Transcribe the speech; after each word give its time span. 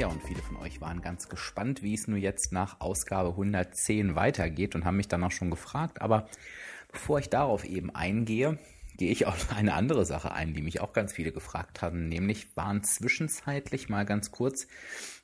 Ja, 0.00 0.06
und 0.06 0.22
viele 0.22 0.40
von 0.40 0.56
euch 0.56 0.80
waren 0.80 1.02
ganz 1.02 1.28
gespannt, 1.28 1.82
wie 1.82 1.92
es 1.92 2.08
nur 2.08 2.16
jetzt 2.16 2.52
nach 2.52 2.80
Ausgabe 2.80 3.28
110 3.32 4.14
weitergeht 4.14 4.74
und 4.74 4.86
haben 4.86 4.96
mich 4.96 5.08
dann 5.08 5.22
auch 5.22 5.30
schon 5.30 5.50
gefragt. 5.50 6.00
Aber 6.00 6.26
bevor 6.90 7.18
ich 7.18 7.28
darauf 7.28 7.66
eben 7.66 7.94
eingehe, 7.94 8.58
gehe 8.96 9.12
ich 9.12 9.26
auf 9.26 9.54
eine 9.54 9.74
andere 9.74 10.06
Sache 10.06 10.32
ein, 10.32 10.54
die 10.54 10.62
mich 10.62 10.80
auch 10.80 10.94
ganz 10.94 11.12
viele 11.12 11.32
gefragt 11.32 11.82
haben. 11.82 12.08
Nämlich 12.08 12.56
waren 12.56 12.82
zwischenzeitlich 12.82 13.90
mal 13.90 14.06
ganz 14.06 14.30
kurz 14.30 14.68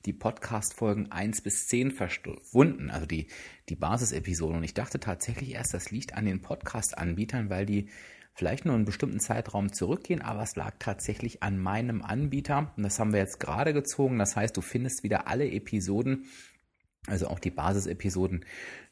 die 0.04 0.12
Podcast-Folgen 0.12 1.10
1 1.10 1.40
bis 1.40 1.68
10 1.68 1.90
verschwunden, 1.90 2.90
also 2.90 3.06
die, 3.06 3.28
die 3.70 3.76
Basisepisoden. 3.76 4.58
Und 4.58 4.64
ich 4.64 4.74
dachte 4.74 5.00
tatsächlich 5.00 5.52
erst, 5.54 5.72
das 5.72 5.90
liegt 5.90 6.12
an 6.12 6.26
den 6.26 6.42
Podcast-Anbietern, 6.42 7.48
weil 7.48 7.64
die 7.64 7.88
vielleicht 8.36 8.66
nur 8.66 8.74
einen 8.74 8.84
bestimmten 8.84 9.18
Zeitraum 9.18 9.72
zurückgehen, 9.72 10.20
aber 10.20 10.42
es 10.42 10.56
lag 10.56 10.74
tatsächlich 10.78 11.42
an 11.42 11.58
meinem 11.58 12.02
Anbieter. 12.02 12.72
Und 12.76 12.82
das 12.82 12.98
haben 12.98 13.12
wir 13.12 13.20
jetzt 13.20 13.40
gerade 13.40 13.72
gezogen. 13.72 14.18
Das 14.18 14.36
heißt, 14.36 14.56
du 14.56 14.60
findest 14.60 15.02
wieder 15.02 15.26
alle 15.26 15.50
Episoden, 15.50 16.26
also 17.06 17.28
auch 17.28 17.38
die 17.38 17.50
Basisepisoden 17.50 18.44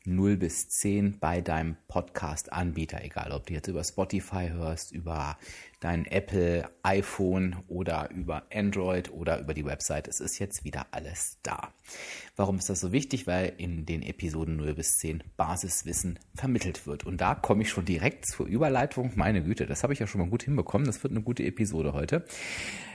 0 0.07 0.37
bis 0.37 0.69
10 0.69 1.19
bei 1.19 1.41
deinem 1.41 1.77
Podcast-Anbieter, 1.89 3.03
egal 3.03 3.33
ob 3.33 3.47
du 3.47 3.55
jetzt 3.55 3.69
über 3.69 3.83
Spotify 3.83 4.51
hörst, 4.51 4.93
über 4.93 5.39
dein 5.85 6.07
Apple 6.07 6.69
iPhone 6.83 7.57
oder 7.69 8.11
über 8.11 8.45
Android 8.53 9.13
oder 9.13 9.39
über 9.39 9.53
die 9.53 9.67
Website. 9.67 10.09
Es 10.09 10.19
ist 10.19 10.39
jetzt 10.39 10.65
wieder 10.65 10.87
alles 10.93 11.39
da. 11.43 11.75
Warum 12.37 12.57
ist 12.57 12.71
das 12.71 12.81
so 12.81 12.91
wichtig? 12.91 13.27
Weil 13.27 13.53
in 13.59 13.85
den 13.85 14.03
Episoden 14.03 14.57
0 14.57 14.75
bis 14.75 14.97
10 14.97 15.23
Basiswissen 15.37 16.19
vermittelt 16.35 16.87
wird. 16.87 17.05
Und 17.05 17.21
da 17.21 17.35
komme 17.35 17.63
ich 17.63 17.69
schon 17.69 17.85
direkt 17.85 18.27
zur 18.27 18.47
Überleitung. 18.47 19.13
Meine 19.15 19.43
Güte, 19.43 19.67
das 19.67 19.83
habe 19.83 19.93
ich 19.93 19.99
ja 19.99 20.07
schon 20.07 20.23
mal 20.23 20.31
gut 20.31 20.45
hinbekommen. 20.45 20.87
Das 20.87 21.03
wird 21.03 21.13
eine 21.13 21.23
gute 21.23 21.45
Episode 21.45 21.93
heute. 21.93 22.25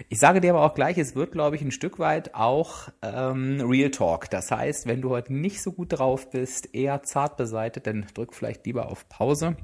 Ich 0.10 0.20
sage 0.20 0.42
dir 0.42 0.56
aber 0.56 0.66
auch 0.66 0.74
gleich, 0.74 0.98
es 0.98 1.16
wird, 1.16 1.32
glaube 1.32 1.56
ich, 1.56 1.62
ein 1.62 1.72
Stück 1.72 2.00
weit 2.00 2.34
auch 2.34 2.90
ähm, 3.04 3.62
Real 3.62 3.92
Talk. 3.92 4.32
Das 4.32 4.50
heißt, 4.50 4.88
wenn 4.88 5.02
du 5.02 5.12
heute 5.12 5.32
nicht 5.32 5.62
so 5.62 5.74
gut 5.74 5.94
drauf 5.94 6.32
bist, 6.32 6.74
eher 6.74 6.99
zart 7.04 7.38
beseitet, 7.38 7.88
dann 7.88 8.08
drück 8.14 8.34
vielleicht 8.34 8.66
lieber 8.66 8.90
auf 8.90 9.08
Pause 9.10 9.58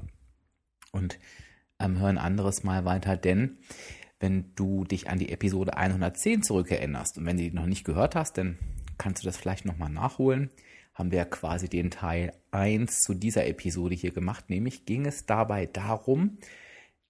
und 0.92 1.18
ähm, 1.78 1.98
hör 1.98 2.08
ein 2.08 2.18
anderes 2.18 2.64
Mal 2.64 2.84
weiter, 2.84 3.16
denn 3.16 3.58
wenn 4.18 4.54
du 4.54 4.84
dich 4.84 5.10
an 5.10 5.18
die 5.18 5.30
Episode 5.30 5.76
110 5.76 6.42
zurückerinnerst 6.42 7.18
und 7.18 7.26
wenn 7.26 7.36
du 7.36 7.42
die 7.44 7.50
noch 7.50 7.66
nicht 7.66 7.84
gehört 7.84 8.14
hast, 8.14 8.38
dann 8.38 8.58
kannst 8.98 9.22
du 9.22 9.26
das 9.26 9.36
vielleicht 9.36 9.66
nochmal 9.66 9.90
nachholen. 9.90 10.50
Haben 10.94 11.10
wir 11.10 11.26
quasi 11.26 11.68
den 11.68 11.90
Teil 11.90 12.32
1 12.50 13.02
zu 13.02 13.12
dieser 13.12 13.46
Episode 13.46 13.94
hier 13.94 14.12
gemacht, 14.12 14.48
nämlich 14.48 14.86
ging 14.86 15.04
es 15.04 15.26
dabei 15.26 15.66
darum, 15.66 16.38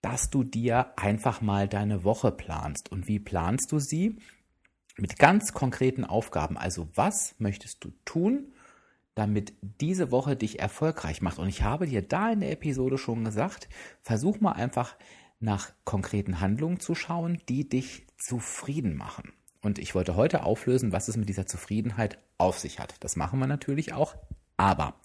dass 0.03 0.31
du 0.31 0.43
dir 0.43 0.93
einfach 0.97 1.41
mal 1.41 1.69
deine 1.69 2.05
Woche 2.05 2.33
planst. 2.33 2.91
Und 2.91 3.07
wie 3.09 3.21
planst 3.21 3.71
du 3.71 3.79
sie? 3.79 4.19
Mit 4.97 5.19
ganz 5.19 5.53
konkreten 5.53 6.05
Aufgaben. 6.05 6.57
Also 6.57 6.89
was 6.95 7.35
möchtest 7.39 7.85
du 7.85 7.93
tun, 8.05 8.53
damit 9.17 9.55
diese 9.81 10.13
Woche 10.13 10.37
dich 10.37 10.61
erfolgreich 10.61 11.23
macht. 11.23 11.39
Und 11.39 11.49
ich 11.49 11.63
habe 11.63 11.87
dir 11.87 12.03
da 12.03 12.31
in 12.31 12.41
der 12.41 12.53
Episode 12.53 12.99
schon 12.99 13.25
gesagt, 13.25 13.69
versuch 14.03 14.41
mal 14.41 14.53
einfach 14.53 14.95
nach 15.41 15.73
konkreten 15.85 16.41
Handlungen 16.41 16.81
zu 16.81 16.95
schauen, 16.95 17.41
die 17.49 17.69
dich 17.69 18.07
zufrieden 18.19 18.95
machen. 18.95 19.33
Und 19.63 19.79
ich 19.79 19.95
wollte 19.95 20.17
heute 20.17 20.45
auflösen, 20.45 20.93
was 20.93 21.09
es 21.09 21.17
mit 21.17 21.31
dieser 21.31 21.47
Zufriedenheit 21.47 22.19
auf 22.37 22.59
sich 22.59 22.79
hat. 22.79 22.95
Das 23.01 23.17
machen 23.17 23.39
wir 23.39 23.47
natürlich 23.47 23.95
auch. 23.95 24.15
Aber 24.59 25.01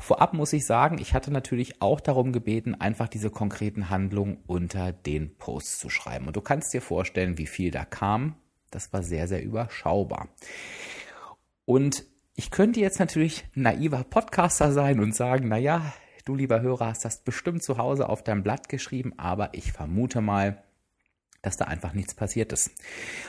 vorab 0.00 0.34
muss 0.34 0.52
ich 0.52 0.66
sagen, 0.66 0.98
ich 0.98 1.14
hatte 1.14 1.30
natürlich 1.30 1.80
auch 1.80 2.00
darum 2.00 2.32
gebeten, 2.32 2.74
einfach 2.74 3.06
diese 3.08 3.30
konkreten 3.30 3.88
Handlungen 3.88 4.38
unter 4.48 4.92
den 4.92 5.36
Posts 5.36 5.78
zu 5.78 5.90
schreiben. 5.90 6.26
Und 6.26 6.34
du 6.34 6.40
kannst 6.40 6.74
dir 6.74 6.82
vorstellen, 6.82 7.38
wie 7.38 7.46
viel 7.46 7.70
da 7.70 7.84
kam. 7.84 8.34
Das 8.70 8.92
war 8.92 9.04
sehr, 9.04 9.28
sehr 9.28 9.44
überschaubar. 9.44 10.28
Und 11.64 12.04
ich 12.38 12.52
könnte 12.52 12.78
jetzt 12.78 13.00
natürlich 13.00 13.44
naiver 13.54 14.04
Podcaster 14.04 14.70
sein 14.70 15.00
und 15.00 15.12
sagen, 15.12 15.48
naja, 15.48 15.92
du 16.24 16.36
lieber 16.36 16.60
Hörer 16.60 16.86
hast 16.86 17.04
das 17.04 17.24
bestimmt 17.24 17.64
zu 17.64 17.78
Hause 17.78 18.08
auf 18.08 18.22
deinem 18.22 18.44
Blatt 18.44 18.68
geschrieben, 18.68 19.12
aber 19.16 19.54
ich 19.54 19.72
vermute 19.72 20.20
mal, 20.20 20.62
dass 21.42 21.56
da 21.56 21.64
einfach 21.64 21.94
nichts 21.94 22.14
passiert 22.14 22.52
ist. 22.52 22.70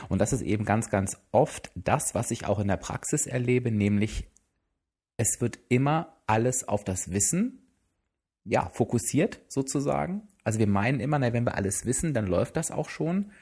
Und 0.08 0.20
das 0.20 0.32
ist 0.32 0.42
eben 0.42 0.64
ganz, 0.64 0.90
ganz 0.90 1.16
oft 1.32 1.72
das, 1.74 2.14
was 2.14 2.30
ich 2.30 2.46
auch 2.46 2.60
in 2.60 2.68
der 2.68 2.76
Praxis 2.76 3.26
erlebe, 3.26 3.72
nämlich 3.72 4.28
es 5.16 5.40
wird 5.40 5.58
immer 5.68 6.22
alles 6.28 6.68
auf 6.68 6.84
das 6.84 7.10
Wissen, 7.10 7.66
ja, 8.44 8.68
fokussiert 8.68 9.40
sozusagen. 9.48 10.28
Also 10.44 10.60
wir 10.60 10.68
meinen 10.68 11.00
immer, 11.00 11.18
na, 11.18 11.32
wenn 11.32 11.44
wir 11.44 11.56
alles 11.56 11.84
wissen, 11.84 12.14
dann 12.14 12.28
läuft 12.28 12.56
das 12.56 12.70
auch 12.70 12.88
schon. 12.88 13.32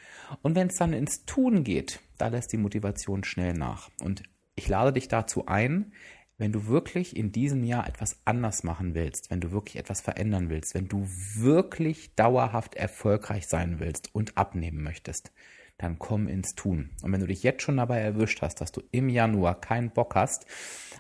Und 0.40 0.54
wenn 0.54 0.68
es 0.68 0.76
dann 0.76 0.94
ins 0.94 1.26
Tun 1.26 1.62
geht, 1.62 2.00
da 2.16 2.28
lässt 2.28 2.54
die 2.54 2.56
Motivation 2.56 3.22
schnell 3.22 3.52
nach. 3.52 3.90
Und 4.00 4.22
ich 4.58 4.68
lade 4.68 4.92
dich 4.92 5.08
dazu 5.08 5.46
ein, 5.46 5.92
wenn 6.36 6.52
du 6.52 6.66
wirklich 6.66 7.16
in 7.16 7.32
diesem 7.32 7.64
Jahr 7.64 7.86
etwas 7.88 8.20
anders 8.24 8.62
machen 8.62 8.94
willst, 8.94 9.30
wenn 9.30 9.40
du 9.40 9.50
wirklich 9.50 9.76
etwas 9.76 10.00
verändern 10.00 10.50
willst, 10.50 10.74
wenn 10.74 10.88
du 10.88 11.08
wirklich 11.34 12.14
dauerhaft 12.14 12.76
erfolgreich 12.76 13.48
sein 13.48 13.80
willst 13.80 14.14
und 14.14 14.36
abnehmen 14.36 14.82
möchtest, 14.82 15.32
dann 15.78 15.98
komm 15.98 16.28
ins 16.28 16.54
Tun. 16.54 16.90
Und 17.02 17.12
wenn 17.12 17.20
du 17.20 17.26
dich 17.26 17.42
jetzt 17.42 17.62
schon 17.62 17.76
dabei 17.76 17.98
erwischt 17.98 18.42
hast, 18.42 18.60
dass 18.60 18.72
du 18.72 18.82
im 18.90 19.08
Januar 19.08 19.60
keinen 19.60 19.90
Bock 19.90 20.14
hast, 20.14 20.46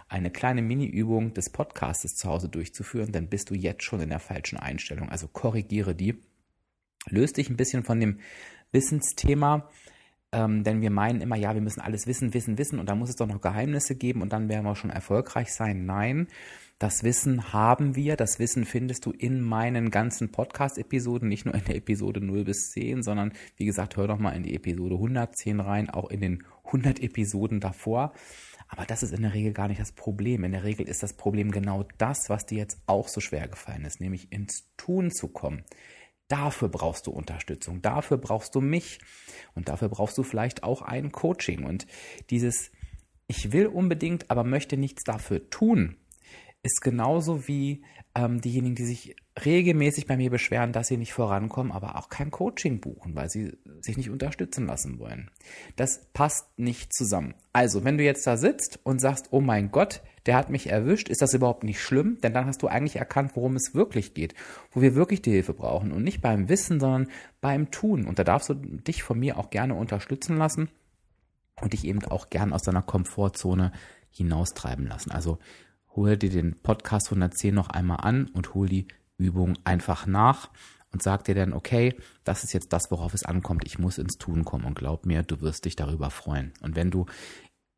eine 0.08 0.30
kleine 0.30 0.62
Mini-Übung 0.62 1.34
des 1.34 1.50
Podcastes 1.50 2.14
zu 2.14 2.28
Hause 2.28 2.48
durchzuführen, 2.48 3.12
dann 3.12 3.28
bist 3.28 3.50
du 3.50 3.54
jetzt 3.54 3.84
schon 3.84 4.00
in 4.00 4.10
der 4.10 4.20
falschen 4.20 4.58
Einstellung. 4.58 5.08
Also 5.08 5.28
korrigiere 5.28 5.94
die. 5.94 6.22
Löst 7.06 7.36
dich 7.36 7.48
ein 7.48 7.56
bisschen 7.56 7.84
von 7.84 8.00
dem 8.00 8.20
Wissensthema 8.72 9.68
ähm, 10.32 10.64
denn 10.64 10.80
wir 10.80 10.90
meinen 10.90 11.20
immer, 11.20 11.36
ja, 11.36 11.54
wir 11.54 11.62
müssen 11.62 11.80
alles 11.80 12.06
wissen, 12.06 12.34
wissen, 12.34 12.58
wissen 12.58 12.78
und 12.78 12.88
da 12.88 12.94
muss 12.94 13.08
es 13.08 13.16
doch 13.16 13.26
noch 13.26 13.40
Geheimnisse 13.40 13.94
geben 13.94 14.22
und 14.22 14.32
dann 14.32 14.48
werden 14.48 14.64
wir 14.64 14.76
schon 14.76 14.90
erfolgreich 14.90 15.52
sein. 15.52 15.86
Nein, 15.86 16.28
das 16.78 17.02
Wissen 17.02 17.52
haben 17.52 17.96
wir. 17.96 18.16
Das 18.16 18.38
Wissen 18.38 18.64
findest 18.64 19.04
du 19.04 19.10
in 19.10 19.40
meinen 19.40 19.90
ganzen 19.90 20.30
Podcast-Episoden, 20.30 21.28
nicht 21.28 21.44
nur 21.44 21.54
in 21.54 21.64
der 21.64 21.76
Episode 21.76 22.20
0 22.20 22.44
bis 22.44 22.70
10, 22.70 23.02
sondern 23.02 23.32
wie 23.56 23.64
gesagt, 23.64 23.96
hör 23.96 24.06
doch 24.06 24.18
mal 24.18 24.32
in 24.32 24.44
die 24.44 24.54
Episode 24.54 24.94
110 24.94 25.60
rein, 25.60 25.90
auch 25.90 26.10
in 26.10 26.20
den 26.20 26.44
100 26.66 27.02
Episoden 27.02 27.58
davor. 27.58 28.12
Aber 28.68 28.84
das 28.84 29.02
ist 29.02 29.12
in 29.12 29.22
der 29.22 29.34
Regel 29.34 29.52
gar 29.52 29.66
nicht 29.66 29.80
das 29.80 29.92
Problem. 29.92 30.44
In 30.44 30.52
der 30.52 30.62
Regel 30.62 30.86
ist 30.86 31.02
das 31.02 31.14
Problem 31.14 31.50
genau 31.50 31.86
das, 31.96 32.28
was 32.28 32.46
dir 32.46 32.58
jetzt 32.58 32.78
auch 32.86 33.08
so 33.08 33.20
schwer 33.20 33.48
gefallen 33.48 33.84
ist, 33.84 34.00
nämlich 34.00 34.30
ins 34.30 34.70
Tun 34.76 35.10
zu 35.10 35.28
kommen. 35.28 35.64
Dafür 36.28 36.68
brauchst 36.68 37.06
du 37.06 37.10
Unterstützung, 37.10 37.80
dafür 37.80 38.18
brauchst 38.18 38.54
du 38.54 38.60
mich 38.60 38.98
und 39.54 39.68
dafür 39.68 39.88
brauchst 39.88 40.18
du 40.18 40.22
vielleicht 40.22 40.62
auch 40.62 40.82
ein 40.82 41.10
Coaching. 41.10 41.64
Und 41.64 41.86
dieses 42.30 42.70
Ich 43.26 43.52
will 43.52 43.66
unbedingt, 43.66 44.30
aber 44.30 44.44
möchte 44.44 44.76
nichts 44.76 45.04
dafür 45.04 45.48
tun, 45.50 45.96
ist 46.62 46.80
genauso 46.80 47.46
wie 47.46 47.82
ähm, 48.14 48.40
diejenigen, 48.40 48.74
die 48.74 48.84
sich 48.84 49.16
regelmäßig 49.44 50.06
bei 50.06 50.16
mir 50.16 50.30
beschweren, 50.30 50.72
dass 50.72 50.88
sie 50.88 50.96
nicht 50.96 51.12
vorankommen, 51.12 51.72
aber 51.72 51.96
auch 51.96 52.08
kein 52.08 52.30
Coaching 52.30 52.80
buchen, 52.80 53.14
weil 53.14 53.30
sie 53.30 53.56
sich 53.80 53.96
nicht 53.96 54.10
unterstützen 54.10 54.66
lassen 54.66 54.98
wollen. 54.98 55.30
Das 55.76 56.06
passt 56.12 56.46
nicht 56.58 56.92
zusammen. 56.92 57.34
Also, 57.52 57.84
wenn 57.84 57.98
du 57.98 58.04
jetzt 58.04 58.26
da 58.26 58.36
sitzt 58.36 58.80
und 58.82 59.00
sagst, 59.00 59.28
oh 59.30 59.40
mein 59.40 59.70
Gott, 59.70 60.02
der 60.26 60.36
hat 60.36 60.50
mich 60.50 60.68
erwischt, 60.68 61.08
ist 61.08 61.22
das 61.22 61.32
überhaupt 61.32 61.64
nicht 61.64 61.80
schlimm? 61.80 62.18
Denn 62.22 62.34
dann 62.34 62.46
hast 62.46 62.62
du 62.62 62.66
eigentlich 62.66 62.96
erkannt, 62.96 63.32
worum 63.34 63.56
es 63.56 63.74
wirklich 63.74 64.14
geht, 64.14 64.34
wo 64.72 64.82
wir 64.82 64.94
wirklich 64.94 65.22
die 65.22 65.30
Hilfe 65.30 65.54
brauchen 65.54 65.92
und 65.92 66.02
nicht 66.02 66.20
beim 66.20 66.48
Wissen, 66.48 66.80
sondern 66.80 67.08
beim 67.40 67.70
Tun. 67.70 68.06
Und 68.06 68.18
da 68.18 68.24
darfst 68.24 68.48
du 68.48 68.54
dich 68.54 69.02
von 69.02 69.18
mir 69.18 69.38
auch 69.38 69.50
gerne 69.50 69.74
unterstützen 69.74 70.36
lassen 70.36 70.68
und 71.60 71.72
dich 71.72 71.84
eben 71.84 72.04
auch 72.04 72.30
gern 72.30 72.52
aus 72.52 72.62
deiner 72.62 72.82
Komfortzone 72.82 73.72
hinaustreiben 74.10 74.86
lassen. 74.86 75.12
Also 75.12 75.38
hol 75.96 76.16
dir 76.16 76.30
den 76.30 76.60
Podcast 76.60 77.08
110 77.08 77.54
noch 77.54 77.68
einmal 77.68 77.98
an 78.02 78.28
und 78.34 78.54
hol 78.54 78.68
die 78.68 78.88
Übung 79.16 79.58
einfach 79.64 80.06
nach 80.06 80.50
und 80.92 81.02
sag 81.02 81.24
dir 81.24 81.34
dann, 81.34 81.52
okay, 81.52 81.94
das 82.24 82.44
ist 82.44 82.52
jetzt 82.52 82.72
das, 82.72 82.90
worauf 82.90 83.14
es 83.14 83.24
ankommt. 83.24 83.64
Ich 83.66 83.78
muss 83.78 83.98
ins 83.98 84.18
Tun 84.18 84.44
kommen 84.44 84.64
und 84.64 84.74
glaub 84.74 85.06
mir, 85.06 85.22
du 85.22 85.40
wirst 85.40 85.64
dich 85.64 85.76
darüber 85.76 86.10
freuen. 86.10 86.52
Und 86.62 86.76
wenn 86.76 86.90
du 86.90 87.06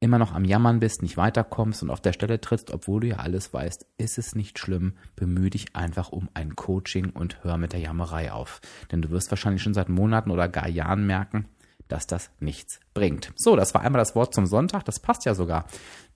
immer 0.00 0.18
noch 0.18 0.32
am 0.32 0.44
Jammern 0.44 0.80
bist, 0.80 1.02
nicht 1.02 1.16
weiterkommst 1.16 1.82
und 1.82 1.90
auf 1.90 2.00
der 2.00 2.14
Stelle 2.14 2.40
trittst, 2.40 2.70
obwohl 2.70 3.00
du 3.00 3.08
ja 3.08 3.16
alles 3.16 3.52
weißt, 3.52 3.86
ist 3.98 4.18
es 4.18 4.34
nicht 4.34 4.58
schlimm. 4.58 4.94
Bemühe 5.14 5.50
dich 5.50 5.76
einfach 5.76 6.10
um 6.10 6.28
ein 6.34 6.56
Coaching 6.56 7.10
und 7.10 7.44
hör 7.44 7.58
mit 7.58 7.74
der 7.74 7.80
Jammerei 7.80 8.32
auf. 8.32 8.60
Denn 8.90 9.02
du 9.02 9.10
wirst 9.10 9.30
wahrscheinlich 9.30 9.62
schon 9.62 9.74
seit 9.74 9.88
Monaten 9.88 10.30
oder 10.30 10.48
gar 10.48 10.68
Jahren 10.68 11.06
merken, 11.06 11.46
dass 11.88 12.06
das 12.06 12.30
nichts 12.40 12.80
bringt. 12.94 13.32
So, 13.36 13.56
das 13.56 13.74
war 13.74 13.82
einmal 13.82 14.00
das 14.00 14.14
Wort 14.14 14.34
zum 14.34 14.46
Sonntag. 14.46 14.84
Das 14.84 15.00
passt 15.00 15.26
ja 15.26 15.34
sogar, 15.34 15.66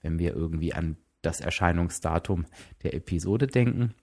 wenn 0.01 0.17
wir 0.17 0.33
irgendwie 0.33 0.73
an 0.73 0.97
das 1.25 1.41
Erscheinungsdatum 1.41 2.45
der 2.83 2.93
Episode 2.93 3.47
denken. 3.47 3.93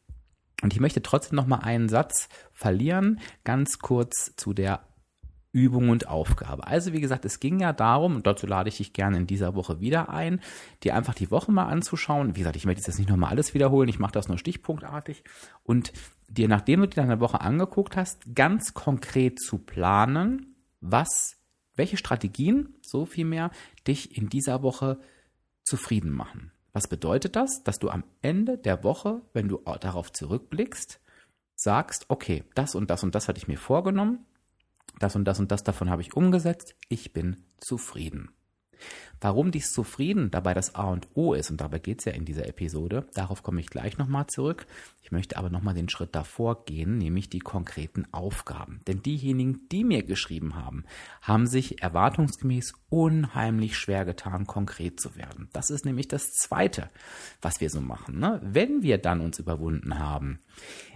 Und 0.63 0.73
ich 0.73 0.81
möchte 0.81 1.03
trotzdem 1.03 1.37
noch 1.37 1.47
mal 1.47 1.59
einen 1.59 1.89
Satz 1.89 2.29
verlieren, 2.53 3.21
ganz 3.45 3.79
kurz 3.79 4.35
zu 4.37 4.53
der 4.55 4.87
Übung 5.53 5.91
und 5.91 6.09
Aufgabe. 6.09 6.67
Also 6.67 6.93
wie 6.93 7.01
gesagt, 7.01 7.25
es 7.27 7.39
ging 7.39 7.61
ja 7.61 7.73
darum, 7.73 8.17
und 8.17 8.27
dazu 8.27 8.47
lade 8.47 8.71
ich 8.71 8.79
dich 8.79 8.95
gerne 8.95 9.19
in 9.19 9.27
dieser 9.27 9.55
Woche 9.55 9.81
wieder 9.81 10.09
ein, 10.09 10.41
dir 10.83 10.95
einfach 10.97 11.15
die 11.15 11.31
Woche 11.31 11.53
mal 11.53 11.67
anzuschauen. 11.67 12.35
Wie 12.35 12.41
gesagt, 12.41 12.57
ich 12.57 12.65
möchte 12.65 12.83
jetzt 12.87 12.99
nicht 12.99 13.11
nochmal 13.11 13.31
alles 13.31 13.53
wiederholen, 13.53 13.89
ich 13.89 13.99
mache 13.99 14.13
das 14.13 14.29
nur 14.29 14.39
stichpunktartig 14.39 15.25
und 15.63 15.93
dir, 16.29 16.49
nachdem 16.49 16.81
du 16.81 16.89
dir 16.89 17.03
deine 17.03 17.21
Woche 17.21 17.43
angeguckt 17.43 17.97
hast, 17.97 18.35
ganz 18.35 18.73
konkret 18.73 19.41
zu 19.41 19.59
planen, 19.59 20.57
was, 20.81 21.37
welche 21.75 21.99
Strategien, 21.99 22.77
so 22.81 23.05
viel 23.05 23.27
mehr, 23.27 23.51
dich 23.87 24.17
in 24.17 24.31
dieser 24.31 24.63
Woche 24.63 25.01
zufrieden 25.65 26.13
machen. 26.13 26.52
Was 26.73 26.89
bedeutet 26.89 27.37
das? 27.37 27.63
Dass 27.65 27.79
du 27.79 27.91
am 27.91 28.05
Ende 28.23 28.59
der 28.59 28.83
Woche, 28.83 29.23
wenn 29.33 29.49
du 29.49 29.59
darauf 29.59 30.13
zurückblickst, 30.13 31.01
sagst, 31.55 32.07
okay, 32.09 32.45
das 32.55 32.75
und 32.75 32.91
das 32.91 33.03
und 33.03 33.15
das 33.15 33.29
hatte 33.29 33.39
ich 33.39 33.49
mir 33.49 33.59
vorgenommen, 33.59 34.27
das 34.99 35.17
und 35.17 35.25
das 35.25 35.39
und 35.39 35.51
das 35.53 35.65
davon 35.65 35.91
habe 35.91 36.03
ich 36.03 36.15
umgesetzt, 36.15 36.75
ich 36.89 37.13
bin 37.13 37.45
zufrieden. 37.59 38.31
Warum 39.21 39.53
dies 39.53 39.73
zufrieden 39.73 40.33
dabei 40.33 40.53
das 40.53 40.75
A 40.75 40.91
und 40.91 41.07
O 41.15 41.33
ist, 41.33 41.51
und 41.51 41.61
dabei 41.61 41.79
geht 41.79 42.01
es 42.01 42.07
ja 42.07 42.13
in 42.13 42.25
dieser 42.25 42.49
Episode, 42.49 43.07
darauf 43.15 43.45
komme 43.45 43.61
ich 43.61 43.69
gleich 43.69 43.97
nochmal 43.97 44.27
zurück. 44.27 44.67
Ich 45.01 45.13
möchte 45.13 45.37
aber 45.37 45.49
nochmal 45.49 45.75
den 45.75 45.89
Schritt 45.89 46.15
davor 46.15 46.65
gehen, 46.65 46.99
nämlich 46.99 47.29
die 47.29 47.39
konkreten 47.39 48.07
Aufgaben. 48.13 48.81
Denn 48.89 49.01
diejenigen, 49.03 49.69
die 49.71 49.85
mir 49.85 50.03
geschrieben 50.03 50.57
haben, 50.57 50.85
haben 51.21 51.47
sich 51.47 51.83
erwartungsgemäß 51.83 52.73
unheimlich 52.89 53.77
schwer 53.79 54.05
getan, 54.05 54.47
konkret 54.47 54.99
zu 54.99 55.15
werden. 55.15 55.49
Das 55.53 55.71
ist 55.71 55.85
nämlich 55.85 56.09
das 56.09 56.33
Zweite, 56.33 56.91
was 57.41 57.61
wir 57.61 57.71
so 57.71 57.81
machen. 57.81 58.19
Ne? 58.19 58.41
Wenn 58.43 58.83
wir 58.83 58.99
dann 58.99 59.21
uns 59.21 59.39
überwunden 59.39 60.01
haben, 60.01 60.41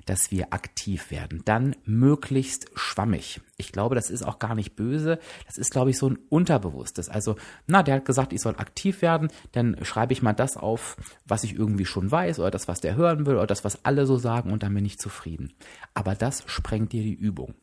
dass 0.06 0.30
wir 0.30 0.52
aktiv 0.52 1.10
werden. 1.10 1.42
Dann 1.44 1.76
möglichst 1.84 2.70
schwammig. 2.74 3.40
Ich 3.58 3.72
glaube, 3.72 3.94
das 3.94 4.08
ist 4.08 4.22
auch 4.22 4.38
gar 4.38 4.54
nicht 4.54 4.76
böse. 4.76 5.18
Das 5.46 5.58
ist, 5.58 5.72
glaube 5.72 5.90
ich, 5.90 5.98
so 5.98 6.08
ein 6.08 6.18
Unterbewusstes. 6.28 7.08
Also, 7.08 7.36
na, 7.66 7.82
der 7.82 7.96
hat 7.96 8.04
gesagt, 8.04 8.32
ich 8.32 8.40
soll 8.40 8.56
aktiv 8.56 9.02
werden. 9.02 9.28
Dann 9.52 9.76
schreibe 9.84 10.12
ich 10.12 10.22
mal 10.22 10.32
das 10.32 10.56
auf, 10.56 10.96
was 11.26 11.44
ich 11.44 11.54
irgendwie 11.54 11.86
schon 11.86 12.10
weiß 12.10 12.38
oder 12.38 12.50
das, 12.50 12.68
was 12.68 12.80
der 12.80 12.96
hören 12.96 13.26
will 13.26 13.34
oder 13.34 13.46
das, 13.46 13.64
was 13.64 13.84
alle 13.84 14.06
so 14.06 14.16
sagen 14.16 14.52
und 14.52 14.62
dann 14.62 14.74
bin 14.74 14.84
ich 14.84 14.98
zufrieden. 14.98 15.52
Aber 15.92 16.14
das 16.14 16.44
sprengt 16.46 16.92
dir 16.92 17.02
die 17.02 17.14
Übung. 17.14 17.54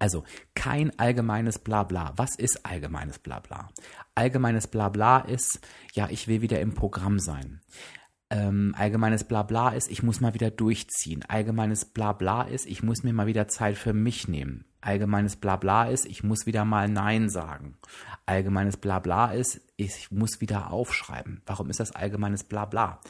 Also 0.00 0.24
kein 0.54 0.98
allgemeines 0.98 1.58
Blabla. 1.58 2.14
Was 2.16 2.34
ist 2.34 2.64
allgemeines 2.64 3.18
Blabla? 3.18 3.68
Allgemeines 4.14 4.66
Blabla 4.66 5.20
ist, 5.20 5.60
ja, 5.92 6.08
ich 6.10 6.26
will 6.26 6.40
wieder 6.40 6.58
im 6.60 6.74
Programm 6.74 7.18
sein. 7.18 7.60
Ähm, 8.32 8.74
allgemeines 8.78 9.24
Blabla 9.24 9.70
ist, 9.70 9.90
ich 9.90 10.04
muss 10.04 10.20
mal 10.20 10.34
wieder 10.34 10.52
durchziehen. 10.52 11.24
Allgemeines 11.26 11.84
Blabla 11.84 12.42
ist, 12.42 12.66
ich 12.66 12.82
muss 12.82 13.02
mir 13.02 13.12
mal 13.12 13.26
wieder 13.26 13.48
Zeit 13.48 13.76
für 13.76 13.92
mich 13.92 14.28
nehmen. 14.28 14.64
Allgemeines 14.80 15.34
Blabla 15.36 15.86
ist, 15.86 16.06
ich 16.06 16.22
muss 16.22 16.46
wieder 16.46 16.64
mal 16.64 16.88
Nein 16.88 17.28
sagen. 17.28 17.76
Allgemeines 18.26 18.76
Blabla 18.76 19.32
ist, 19.32 19.60
ich 19.76 20.12
muss 20.12 20.40
wieder 20.40 20.70
aufschreiben. 20.70 21.42
Warum 21.44 21.70
ist 21.70 21.80
das 21.80 21.92
allgemeines 21.92 22.44
Blabla? 22.44 23.00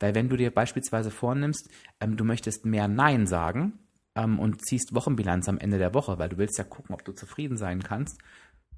Weil 0.00 0.16
wenn 0.16 0.28
du 0.28 0.36
dir 0.36 0.52
beispielsweise 0.52 1.12
vornimmst, 1.12 1.70
ähm, 2.00 2.16
du 2.16 2.24
möchtest 2.24 2.66
mehr 2.66 2.88
Nein 2.88 3.28
sagen 3.28 3.78
ähm, 4.16 4.40
und 4.40 4.66
ziehst 4.66 4.94
Wochenbilanz 4.94 5.48
am 5.48 5.58
Ende 5.58 5.78
der 5.78 5.94
Woche, 5.94 6.18
weil 6.18 6.28
du 6.28 6.36
willst 6.36 6.58
ja 6.58 6.64
gucken, 6.64 6.94
ob 6.94 7.04
du 7.04 7.12
zufrieden 7.12 7.56
sein 7.56 7.80
kannst, 7.80 8.20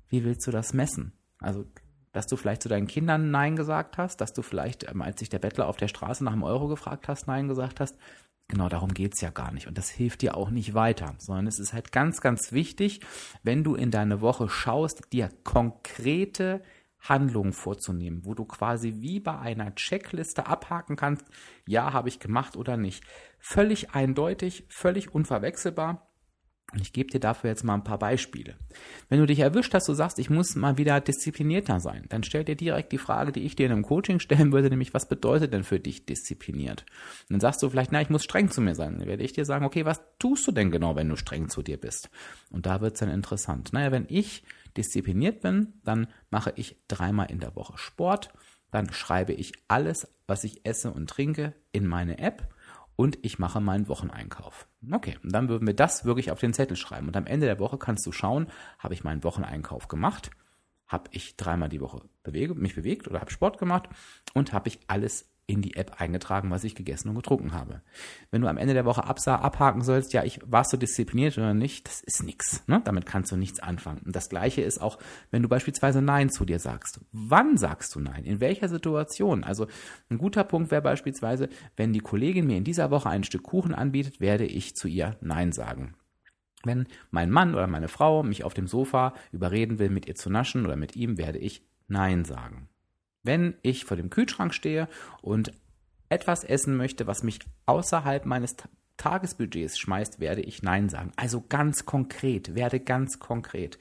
wie 0.08 0.25
willst 0.25 0.46
du 0.46 0.50
das 0.50 0.75
messen? 0.75 1.14
Also 1.38 1.64
dass 2.16 2.26
du 2.26 2.36
vielleicht 2.36 2.62
zu 2.62 2.70
deinen 2.70 2.86
Kindern 2.86 3.30
Nein 3.30 3.56
gesagt 3.56 3.98
hast, 3.98 4.22
dass 4.22 4.32
du 4.32 4.40
vielleicht, 4.40 4.88
ähm, 4.90 5.02
als 5.02 5.18
sich 5.18 5.28
der 5.28 5.38
Bettler 5.38 5.68
auf 5.68 5.76
der 5.76 5.88
Straße 5.88 6.24
nach 6.24 6.32
einem 6.32 6.44
Euro 6.44 6.66
gefragt 6.66 7.08
hast, 7.08 7.26
Nein 7.26 7.46
gesagt 7.46 7.78
hast. 7.78 7.98
Genau 8.48 8.70
darum 8.70 8.94
geht 8.94 9.12
es 9.12 9.20
ja 9.20 9.28
gar 9.28 9.52
nicht. 9.52 9.66
Und 9.66 9.76
das 9.76 9.90
hilft 9.90 10.22
dir 10.22 10.34
auch 10.34 10.48
nicht 10.48 10.72
weiter, 10.72 11.14
sondern 11.18 11.46
es 11.46 11.58
ist 11.58 11.74
halt 11.74 11.92
ganz, 11.92 12.22
ganz 12.22 12.52
wichtig, 12.52 13.00
wenn 13.42 13.64
du 13.64 13.74
in 13.74 13.90
deine 13.90 14.22
Woche 14.22 14.48
schaust, 14.48 15.12
dir 15.12 15.28
konkrete 15.44 16.62
Handlungen 17.00 17.52
vorzunehmen, 17.52 18.24
wo 18.24 18.32
du 18.32 18.46
quasi 18.46 18.94
wie 18.96 19.20
bei 19.20 19.38
einer 19.38 19.74
Checkliste 19.74 20.46
abhaken 20.46 20.96
kannst, 20.96 21.26
ja, 21.66 21.92
habe 21.92 22.08
ich 22.08 22.18
gemacht 22.18 22.56
oder 22.56 22.78
nicht. 22.78 23.04
Völlig 23.38 23.90
eindeutig, 23.90 24.64
völlig 24.70 25.14
unverwechselbar 25.14 26.08
und 26.72 26.80
ich 26.80 26.92
gebe 26.92 27.10
dir 27.10 27.20
dafür 27.20 27.50
jetzt 27.50 27.62
mal 27.62 27.74
ein 27.74 27.84
paar 27.84 27.98
Beispiele. 27.98 28.56
Wenn 29.08 29.20
du 29.20 29.26
dich 29.26 29.38
erwischt 29.38 29.72
hast, 29.72 29.86
du 29.86 29.94
sagst, 29.94 30.18
ich 30.18 30.30
muss 30.30 30.56
mal 30.56 30.78
wieder 30.78 31.00
disziplinierter 31.00 31.78
sein, 31.78 32.06
dann 32.08 32.24
stell 32.24 32.44
dir 32.44 32.56
direkt 32.56 32.90
die 32.90 32.98
Frage, 32.98 33.30
die 33.30 33.44
ich 33.44 33.54
dir 33.54 33.66
in 33.66 33.72
einem 33.72 33.84
Coaching 33.84 34.18
stellen 34.18 34.52
würde, 34.52 34.68
nämlich, 34.68 34.92
was 34.92 35.08
bedeutet 35.08 35.52
denn 35.52 35.62
für 35.62 35.78
dich 35.78 36.06
diszipliniert? 36.06 36.84
Und 37.22 37.34
dann 37.34 37.40
sagst 37.40 37.62
du 37.62 37.70
vielleicht, 37.70 37.92
na, 37.92 38.00
ich 38.00 38.10
muss 38.10 38.24
streng 38.24 38.50
zu 38.50 38.60
mir 38.60 38.74
sein. 38.74 38.98
Dann 38.98 39.06
werde 39.06 39.22
ich 39.22 39.32
dir 39.32 39.44
sagen, 39.44 39.64
okay, 39.64 39.84
was 39.84 40.02
tust 40.18 40.46
du 40.48 40.52
denn 40.52 40.72
genau, 40.72 40.96
wenn 40.96 41.08
du 41.08 41.16
streng 41.16 41.48
zu 41.48 41.62
dir 41.62 41.76
bist? 41.76 42.10
Und 42.50 42.66
da 42.66 42.80
wird 42.80 42.94
es 42.94 43.00
dann 43.00 43.10
interessant. 43.10 43.72
Naja, 43.72 43.92
wenn 43.92 44.06
ich 44.08 44.42
diszipliniert 44.76 45.42
bin, 45.42 45.74
dann 45.84 46.08
mache 46.30 46.52
ich 46.56 46.76
dreimal 46.88 47.30
in 47.30 47.38
der 47.38 47.54
Woche 47.54 47.78
Sport, 47.78 48.32
dann 48.72 48.92
schreibe 48.92 49.32
ich 49.32 49.52
alles, 49.68 50.08
was 50.26 50.42
ich 50.42 50.66
esse 50.66 50.90
und 50.90 51.08
trinke, 51.08 51.54
in 51.70 51.86
meine 51.86 52.18
App 52.18 52.52
und 52.96 53.18
ich 53.22 53.38
mache 53.38 53.60
meinen 53.60 53.88
Wocheneinkauf. 53.88 54.66
Okay, 54.90 55.18
und 55.22 55.32
dann 55.32 55.48
würden 55.48 55.66
wir 55.66 55.74
das 55.74 56.04
wirklich 56.04 56.30
auf 56.30 56.40
den 56.40 56.52
Zettel 56.52 56.76
schreiben. 56.76 57.08
Und 57.08 57.16
am 57.16 57.26
Ende 57.26 57.46
der 57.46 57.58
Woche 57.58 57.78
kannst 57.78 58.06
du 58.06 58.12
schauen, 58.12 58.48
habe 58.78 58.94
ich 58.94 59.04
meinen 59.04 59.24
Wocheneinkauf 59.24 59.88
gemacht, 59.88 60.30
habe 60.86 61.10
ich 61.12 61.36
dreimal 61.36 61.68
die 61.68 61.80
Woche 61.80 62.02
bewege, 62.22 62.54
mich 62.54 62.74
bewegt 62.74 63.08
oder 63.08 63.20
habe 63.20 63.30
Sport 63.30 63.58
gemacht 63.58 63.88
und 64.34 64.52
habe 64.52 64.68
ich 64.68 64.80
alles 64.86 65.28
in 65.48 65.62
die 65.62 65.76
App 65.76 66.00
eingetragen, 66.00 66.50
was 66.50 66.64
ich 66.64 66.75
gegessen 66.75 67.08
und 67.08 67.14
getrunken 67.14 67.52
habe. 67.52 67.81
Wenn 68.31 68.43
du 68.43 68.48
am 68.48 68.56
Ende 68.56 68.75
der 68.75 68.84
Woche 68.84 69.04
absah, 69.04 69.37
abhaken 69.37 69.82
sollst, 69.82 70.12
ja, 70.12 70.25
ich 70.25 70.40
warst 70.44 70.72
du 70.72 70.76
diszipliniert 70.76 71.38
oder 71.38 71.54
nicht, 71.54 71.87
das 71.87 72.00
ist 72.00 72.25
nichts. 72.25 72.66
Ne? 72.66 72.82
Damit 72.84 73.06
kannst 73.06 73.31
du 73.31 73.37
nichts 73.37 73.60
anfangen. 73.60 74.02
Und 74.04 74.16
das 74.16 74.28
gleiche 74.28 74.62
ist 74.62 74.81
auch, 74.81 74.98
wenn 75.31 75.43
du 75.43 75.48
beispielsweise 75.48 76.02
Nein 76.02 76.31
zu 76.31 76.44
dir 76.44 76.58
sagst. 76.58 77.00
Wann 77.12 77.56
sagst 77.56 77.94
du 77.94 78.00
Nein? 78.00 78.25
In 78.25 78.40
welcher 78.40 78.69
Situation? 78.69 79.44
Also 79.44 79.69
ein 80.10 80.19
guter 80.19 80.43
Punkt 80.43 80.72
wäre 80.72 80.82
beispielsweise, 80.82 81.49
wenn 81.76 81.92
die 81.92 82.00
Kollegin 82.00 82.46
mir 82.46 82.56
in 82.56 82.64
dieser 82.64 82.90
Woche 82.90 83.08
ein 83.08 83.22
Stück 83.22 83.44
Kuchen 83.44 83.75
anbietet, 83.75 84.20
werde 84.20 84.46
ich 84.46 84.75
zu 84.75 84.88
ihr 84.88 85.16
Nein 85.20 85.52
sagen. 85.52 85.94
Wenn 86.64 86.88
mein 87.12 87.30
Mann 87.30 87.54
oder 87.54 87.68
meine 87.68 87.88
Frau 87.88 88.25
mich 88.25 88.42
auf 88.42 88.54
dem 88.54 88.66
Sofa 88.66 89.14
überreden 89.30 89.78
will, 89.78 89.90
mit 89.90 90.06
ihr 90.09 90.16
zu 90.16 90.28
naschen 90.28 90.66
oder 90.66 90.75
mit 90.75 90.97
ihm, 90.97 91.18
werde 91.18 91.38
ich 91.38 91.62
Nein 91.87 92.25
sagen. 92.25 92.68
Wenn 93.26 93.54
ich 93.62 93.85
vor 93.85 93.97
dem 93.97 94.11
Kühlschrank 94.11 94.54
stehe 94.54 94.88
und 95.23 95.52
etwas 96.09 96.45
essen 96.45 96.76
möchte, 96.76 97.06
was 97.06 97.23
mich 97.23 97.40
außerhalb 97.66 98.26
meines 98.26 98.56
Tagesbudgets 98.97 99.78
schmeißt, 99.78 100.21
werde 100.21 100.40
ich 100.40 100.62
Nein 100.62 100.88
sagen. 100.88 101.12
Also 101.16 101.45
ganz 101.49 101.85
konkret, 101.85 102.54
werde 102.54 102.80
ganz 102.80 103.18
konkret. 103.18 103.78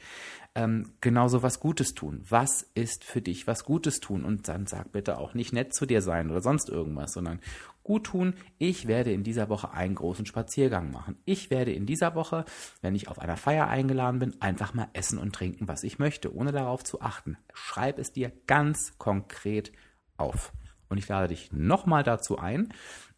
Ähm, 0.56 0.94
genauso 1.02 1.44
was 1.44 1.60
Gutes 1.60 1.94
tun. 1.94 2.24
Was 2.28 2.64
ist 2.74 3.04
für 3.04 3.22
dich 3.22 3.48
was 3.48 3.66
Gutes 3.66 4.00
tun? 4.00 4.24
Und 4.24 4.48
dann 4.48 4.68
sag 4.68 4.92
bitte 4.92 5.18
auch 5.18 5.34
nicht 5.34 5.54
nett 5.54 5.74
zu 5.74 5.86
dir 5.86 6.02
sein 6.02 6.30
oder 6.30 6.42
sonst 6.42 6.70
irgendwas, 6.70 7.14
sondern 7.14 7.40
gut 7.86 8.08
tun. 8.08 8.34
Ich 8.58 8.88
werde 8.88 9.13
in 9.13 9.24
dieser 9.24 9.48
Woche 9.48 9.72
einen 9.72 9.96
großen 9.96 10.25
Spaziergang 10.25 10.92
machen. 10.92 11.18
Ich 11.24 11.50
werde 11.50 11.72
in 11.72 11.86
dieser 11.86 12.15
Woche, 12.15 12.44
wenn 12.82 12.96
ich 12.96 13.08
auf 13.08 13.20
einer 13.20 13.38
Feier 13.38 13.68
eingeladen 13.68 14.20
bin, 14.20 14.42
einfach 14.42 14.74
mal 14.74 14.89
essen 14.92 15.18
und 15.18 15.34
trinken, 15.34 15.70
was 15.70 15.84
ich 15.84 16.00
möchte, 16.00 16.36
ohne 16.36 16.51
darauf 16.51 16.84
zu 16.84 17.00
achten. 17.00 17.38
Schreib 17.54 18.00
es 18.00 18.12
dir 18.12 18.34
ganz 18.48 18.98
konkret 18.98 19.72
auf. 20.18 20.51
Und 20.89 20.98
ich 20.98 21.08
lade 21.08 21.30
dich 21.30 21.54
nochmal 21.54 22.04
dazu 22.04 22.38
ein, 22.38 22.74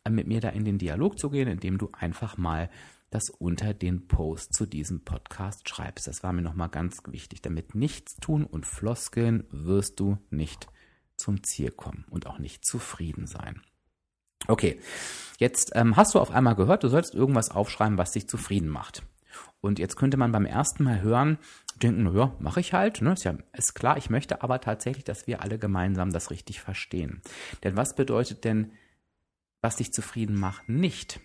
mit 0.07 0.27
mir 0.27 0.41
da 0.41 0.49
in 0.49 0.65
den 0.65 0.77
Dialog 0.77 1.17
zu 1.17 1.29
gehen, 1.29 1.47
indem 1.47 1.77
du 1.77 1.89
einfach 1.93 2.37
mal 2.37 2.69
das 3.09 3.29
unter 3.29 3.73
den 3.73 4.07
Post 4.07 4.53
zu 4.53 4.65
diesem 4.65 5.03
Podcast 5.03 5.67
schreibst. 5.69 6.07
Das 6.07 6.23
war 6.23 6.33
mir 6.33 6.41
nochmal 6.41 6.69
ganz 6.69 7.01
wichtig. 7.07 7.41
Damit 7.41 7.73
nichts 7.73 8.17
tun 8.17 8.45
und 8.45 8.65
Floskeln 8.65 9.45
wirst 9.49 9.99
du 9.99 10.17
nicht 10.29 10.67
zum 11.15 11.41
Ziel 11.43 11.71
kommen 11.71 12.05
und 12.09 12.27
auch 12.27 12.37
nicht 12.37 12.65
zufrieden 12.65 13.27
sein. 13.27 13.61
Okay, 14.47 14.79
jetzt 15.37 15.71
ähm, 15.75 15.95
hast 15.95 16.15
du 16.15 16.19
auf 16.19 16.31
einmal 16.31 16.55
gehört, 16.55 16.83
du 16.83 16.87
sollst 16.87 17.13
irgendwas 17.13 17.51
aufschreiben, 17.51 17.97
was 17.97 18.11
dich 18.11 18.27
zufrieden 18.27 18.69
macht. 18.69 19.03
Und 19.61 19.79
jetzt 19.79 19.95
könnte 19.95 20.17
man 20.17 20.31
beim 20.31 20.45
ersten 20.45 20.83
Mal 20.83 21.01
hören, 21.01 21.37
denken, 21.81 22.15
ja, 22.15 22.33
mache 22.39 22.59
ich 22.59 22.73
halt, 22.73 23.01
ne? 23.01 23.13
ist 23.13 23.23
ja 23.23 23.37
ist 23.53 23.75
klar, 23.75 23.97
ich 23.97 24.09
möchte 24.09 24.41
aber 24.41 24.61
tatsächlich, 24.61 25.03
dass 25.03 25.27
wir 25.27 25.41
alle 25.41 25.59
gemeinsam 25.59 26.11
das 26.11 26.31
richtig 26.31 26.61
verstehen. 26.61 27.21
Denn 27.63 27.75
was 27.75 27.95
bedeutet 27.95 28.43
denn, 28.43 28.71
was 29.61 29.77
dich 29.77 29.91
zufrieden 29.91 30.39
macht, 30.39 30.69
nicht? 30.69 31.19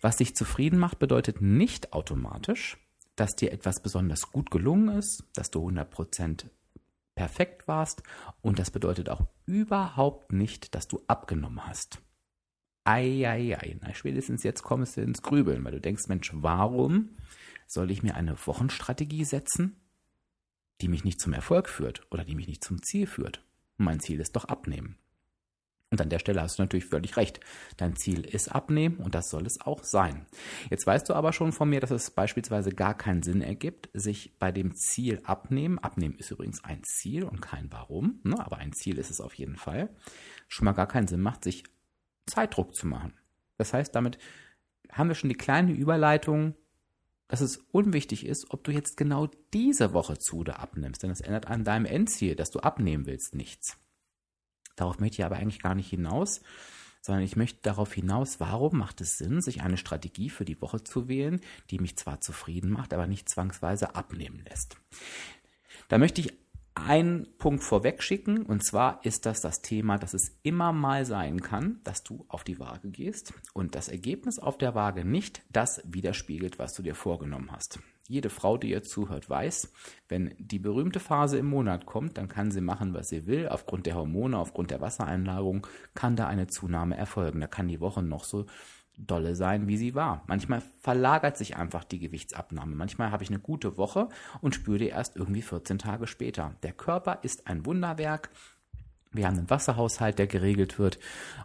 Was 0.00 0.16
dich 0.16 0.34
zufrieden 0.34 0.78
macht, 0.78 0.98
bedeutet 0.98 1.40
nicht 1.40 1.92
automatisch, 1.92 2.78
dass 3.14 3.36
dir 3.36 3.52
etwas 3.52 3.82
besonders 3.82 4.32
gut 4.32 4.50
gelungen 4.50 4.96
ist, 4.96 5.24
dass 5.34 5.50
du 5.50 5.66
100% 5.66 6.46
perfekt 7.14 7.66
warst 7.66 8.02
und 8.42 8.58
das 8.58 8.70
bedeutet 8.70 9.08
auch 9.08 9.26
überhaupt 9.46 10.32
nicht, 10.32 10.74
dass 10.74 10.88
du 10.88 11.02
abgenommen 11.06 11.66
hast. 11.66 11.98
Eieiei, 12.86 13.78
na 13.82 13.94
spätestens 13.94 14.42
jetzt 14.42 14.62
kommst 14.62 14.96
du 14.96 15.02
ins 15.02 15.22
Grübeln, 15.22 15.64
weil 15.64 15.72
du 15.72 15.80
denkst, 15.80 16.06
Mensch, 16.08 16.30
warum 16.34 17.10
soll 17.66 17.90
ich 17.90 18.02
mir 18.02 18.14
eine 18.14 18.36
Wochenstrategie 18.46 19.24
setzen? 19.24 19.76
die 20.80 20.88
mich 20.88 21.04
nicht 21.04 21.20
zum 21.20 21.32
Erfolg 21.32 21.68
führt 21.68 22.02
oder 22.10 22.24
die 22.24 22.34
mich 22.34 22.48
nicht 22.48 22.64
zum 22.64 22.82
Ziel 22.82 23.06
führt. 23.06 23.42
mein 23.78 24.00
Ziel 24.00 24.20
ist 24.20 24.36
doch 24.36 24.46
abnehmen. 24.46 24.96
Und 25.90 26.00
an 26.00 26.08
der 26.08 26.18
Stelle 26.18 26.40
hast 26.40 26.58
du 26.58 26.62
natürlich 26.62 26.86
völlig 26.86 27.16
recht. 27.18 27.40
Dein 27.76 27.94
Ziel 27.94 28.24
ist 28.24 28.48
abnehmen 28.48 28.96
und 28.96 29.14
das 29.14 29.28
soll 29.28 29.46
es 29.46 29.60
auch 29.60 29.84
sein. 29.84 30.26
Jetzt 30.70 30.86
weißt 30.86 31.08
du 31.08 31.14
aber 31.14 31.32
schon 31.34 31.52
von 31.52 31.68
mir, 31.68 31.80
dass 31.80 31.90
es 31.90 32.10
beispielsweise 32.10 32.70
gar 32.70 32.96
keinen 32.96 33.22
Sinn 33.22 33.42
ergibt, 33.42 33.90
sich 33.92 34.36
bei 34.38 34.50
dem 34.50 34.74
Ziel 34.74 35.20
abnehmen, 35.24 35.78
abnehmen 35.78 36.16
ist 36.16 36.30
übrigens 36.30 36.64
ein 36.64 36.82
Ziel 36.84 37.24
und 37.24 37.40
kein 37.40 37.70
Warum, 37.70 38.20
ne, 38.24 38.44
aber 38.44 38.56
ein 38.56 38.72
Ziel 38.72 38.98
ist 38.98 39.10
es 39.10 39.20
auf 39.20 39.34
jeden 39.34 39.56
Fall, 39.56 39.90
schon 40.48 40.64
mal 40.64 40.72
gar 40.72 40.88
keinen 40.88 41.06
Sinn 41.06 41.20
macht, 41.20 41.44
sich 41.44 41.64
Zeitdruck 42.26 42.74
zu 42.74 42.86
machen. 42.86 43.14
Das 43.56 43.72
heißt, 43.72 43.94
damit 43.94 44.18
haben 44.90 45.08
wir 45.08 45.14
schon 45.14 45.30
die 45.30 45.36
kleine 45.36 45.72
Überleitung, 45.72 46.54
dass 47.28 47.40
es 47.40 47.56
unwichtig 47.72 48.26
ist, 48.26 48.50
ob 48.50 48.64
du 48.64 48.70
jetzt 48.70 48.96
genau 48.96 49.28
diese 49.52 49.92
Woche 49.92 50.18
zu 50.18 50.38
oder 50.38 50.60
abnimmst, 50.60 51.02
denn 51.02 51.10
das 51.10 51.20
ändert 51.20 51.46
an 51.46 51.64
deinem 51.64 51.86
Endziel, 51.86 52.36
dass 52.36 52.50
du 52.50 52.60
abnehmen 52.60 53.06
willst, 53.06 53.34
nichts. 53.34 53.76
Darauf 54.76 55.00
möchte 55.00 55.20
ich 55.20 55.24
aber 55.24 55.36
eigentlich 55.36 55.62
gar 55.62 55.74
nicht 55.74 55.90
hinaus, 55.90 56.42
sondern 57.00 57.24
ich 57.24 57.36
möchte 57.36 57.60
darauf 57.62 57.92
hinaus, 57.92 58.40
warum 58.40 58.78
macht 58.78 59.00
es 59.00 59.16
Sinn, 59.18 59.40
sich 59.40 59.62
eine 59.62 59.76
Strategie 59.76 60.28
für 60.28 60.44
die 60.44 60.60
Woche 60.60 60.82
zu 60.84 61.08
wählen, 61.08 61.40
die 61.70 61.78
mich 61.78 61.96
zwar 61.96 62.20
zufrieden 62.20 62.70
macht, 62.70 62.92
aber 62.92 63.06
nicht 63.06 63.28
zwangsweise 63.28 63.94
abnehmen 63.94 64.44
lässt. 64.48 64.76
Da 65.88 65.98
möchte 65.98 66.20
ich 66.20 66.32
einen 66.76 67.26
Punkt 67.38 67.64
vorweg 67.64 68.02
schicken, 68.02 68.44
und 68.44 68.64
zwar 68.64 69.04
ist 69.04 69.26
das 69.26 69.40
das 69.40 69.62
Thema, 69.62 69.98
dass 69.98 70.14
es 70.14 70.38
immer 70.42 70.72
mal 70.72 71.04
sein 71.04 71.40
kann, 71.40 71.80
dass 71.84 72.04
du 72.04 72.26
auf 72.28 72.44
die 72.44 72.58
Waage 72.58 72.90
gehst 72.90 73.32
und 73.54 73.74
das 73.74 73.88
Ergebnis 73.88 74.38
auf 74.38 74.58
der 74.58 74.74
Waage 74.74 75.04
nicht 75.04 75.42
das 75.50 75.80
widerspiegelt, 75.84 76.58
was 76.58 76.74
du 76.74 76.82
dir 76.82 76.94
vorgenommen 76.94 77.50
hast. 77.50 77.78
Jede 78.08 78.30
Frau, 78.30 78.56
die 78.56 78.70
ihr 78.70 78.82
zuhört, 78.82 79.28
weiß, 79.28 79.72
wenn 80.08 80.34
die 80.38 80.60
berühmte 80.60 81.00
Phase 81.00 81.38
im 81.38 81.46
Monat 81.46 81.86
kommt, 81.86 82.18
dann 82.18 82.28
kann 82.28 82.52
sie 82.52 82.60
machen, 82.60 82.94
was 82.94 83.08
sie 83.08 83.26
will. 83.26 83.48
Aufgrund 83.48 83.86
der 83.86 83.96
Hormone, 83.96 84.38
aufgrund 84.38 84.70
der 84.70 84.80
Wassereinlagerung 84.80 85.66
kann 85.94 86.14
da 86.14 86.28
eine 86.28 86.46
Zunahme 86.46 86.96
erfolgen. 86.96 87.40
Da 87.40 87.48
kann 87.48 87.66
die 87.66 87.80
Woche 87.80 88.02
noch 88.02 88.22
so 88.22 88.46
dolle 88.96 89.34
sein, 89.34 89.68
wie 89.68 89.76
sie 89.76 89.94
war. 89.94 90.22
Manchmal 90.26 90.62
verlagert 90.80 91.36
sich 91.36 91.56
einfach 91.56 91.84
die 91.84 91.98
Gewichtsabnahme. 91.98 92.74
Manchmal 92.74 93.10
habe 93.10 93.22
ich 93.22 93.30
eine 93.30 93.38
gute 93.38 93.76
Woche 93.76 94.08
und 94.40 94.54
spüre 94.54 94.78
die 94.78 94.88
erst 94.88 95.16
irgendwie 95.16 95.42
14 95.42 95.78
Tage 95.78 96.06
später. 96.06 96.54
Der 96.62 96.72
Körper 96.72 97.18
ist 97.22 97.46
ein 97.46 97.66
Wunderwerk. 97.66 98.30
Wir 99.12 99.26
haben 99.26 99.38
einen 99.38 99.50
Wasserhaushalt, 99.50 100.18
der 100.18 100.26
geregelt 100.26 100.78
wird. 100.78 100.98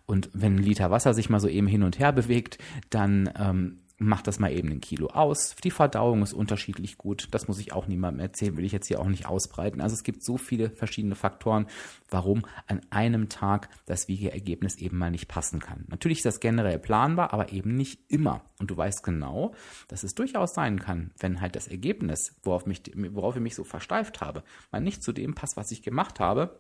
Und 0.06 0.30
wenn 0.34 0.56
ein 0.56 0.64
Liter 0.64 0.92
Wasser 0.92 1.14
sich 1.14 1.30
mal 1.30 1.40
so 1.40 1.48
eben 1.48 1.68
hin 1.68 1.84
und 1.84 2.00
her 2.00 2.12
bewegt, 2.12 2.58
dann 2.90 3.30
ähm, 3.38 3.81
macht 4.02 4.28
das 4.28 4.40
mal 4.40 4.52
eben 4.52 4.70
ein 4.70 4.82
Kilo 4.82 5.08
aus. 5.08 5.56
Die 5.64 5.72
Verdauung 5.72 6.24
ist 6.24 6.34
unterschiedlich 6.34 6.98
gut. 6.98 7.28
Das 7.32 7.48
muss 7.48 7.60
ich 7.60 7.72
auch 7.74 7.88
niemandem 7.88 8.20
erzählen, 8.20 8.58
will 8.58 8.66
ich 8.66 8.72
jetzt 8.72 8.88
hier 8.88 9.00
auch 9.00 9.08
nicht 9.08 9.28
ausbreiten. 9.28 9.80
Also 9.80 9.94
es 9.94 10.04
gibt 10.04 10.24
so 10.24 10.38
viele 10.38 10.72
verschiedene 10.72 11.16
Faktoren, 11.16 11.68
warum 12.10 12.44
an 12.68 12.82
einem 12.90 13.30
Tag 13.30 13.70
das 13.86 14.08
Wiegeergebnis 14.08 14.78
eben 14.78 14.98
mal 14.98 15.12
nicht 15.12 15.28
passen 15.28 15.60
kann. 15.60 15.86
Natürlich 15.88 16.20
ist 16.20 16.26
das 16.26 16.40
generell 16.40 16.80
planbar, 16.80 17.34
aber 17.34 17.52
eben 17.52 17.76
nicht 17.76 18.02
immer. 18.10 18.42
Und 18.60 18.72
du 18.72 18.78
weißt 18.78 19.04
genau, 19.04 19.54
dass 19.88 20.04
es 20.04 20.16
durchaus 20.16 20.54
sein 20.54 20.80
kann, 20.80 21.12
wenn 21.20 21.40
halt 21.40 21.56
das 21.56 21.68
Ergebnis, 21.68 22.36
worauf, 22.44 22.66
mich, 22.66 22.82
worauf 22.96 23.36
ich 23.36 23.42
mich 23.42 23.56
so 23.56 23.64
versteift 23.64 24.22
habe, 24.22 24.44
mal 24.72 24.82
nicht 24.82 25.04
zu 25.04 25.14
dem 25.14 25.36
passt, 25.36 25.58
was 25.58 25.72
ich 25.72 25.84
gemacht 25.84 26.20
habe, 26.20 26.60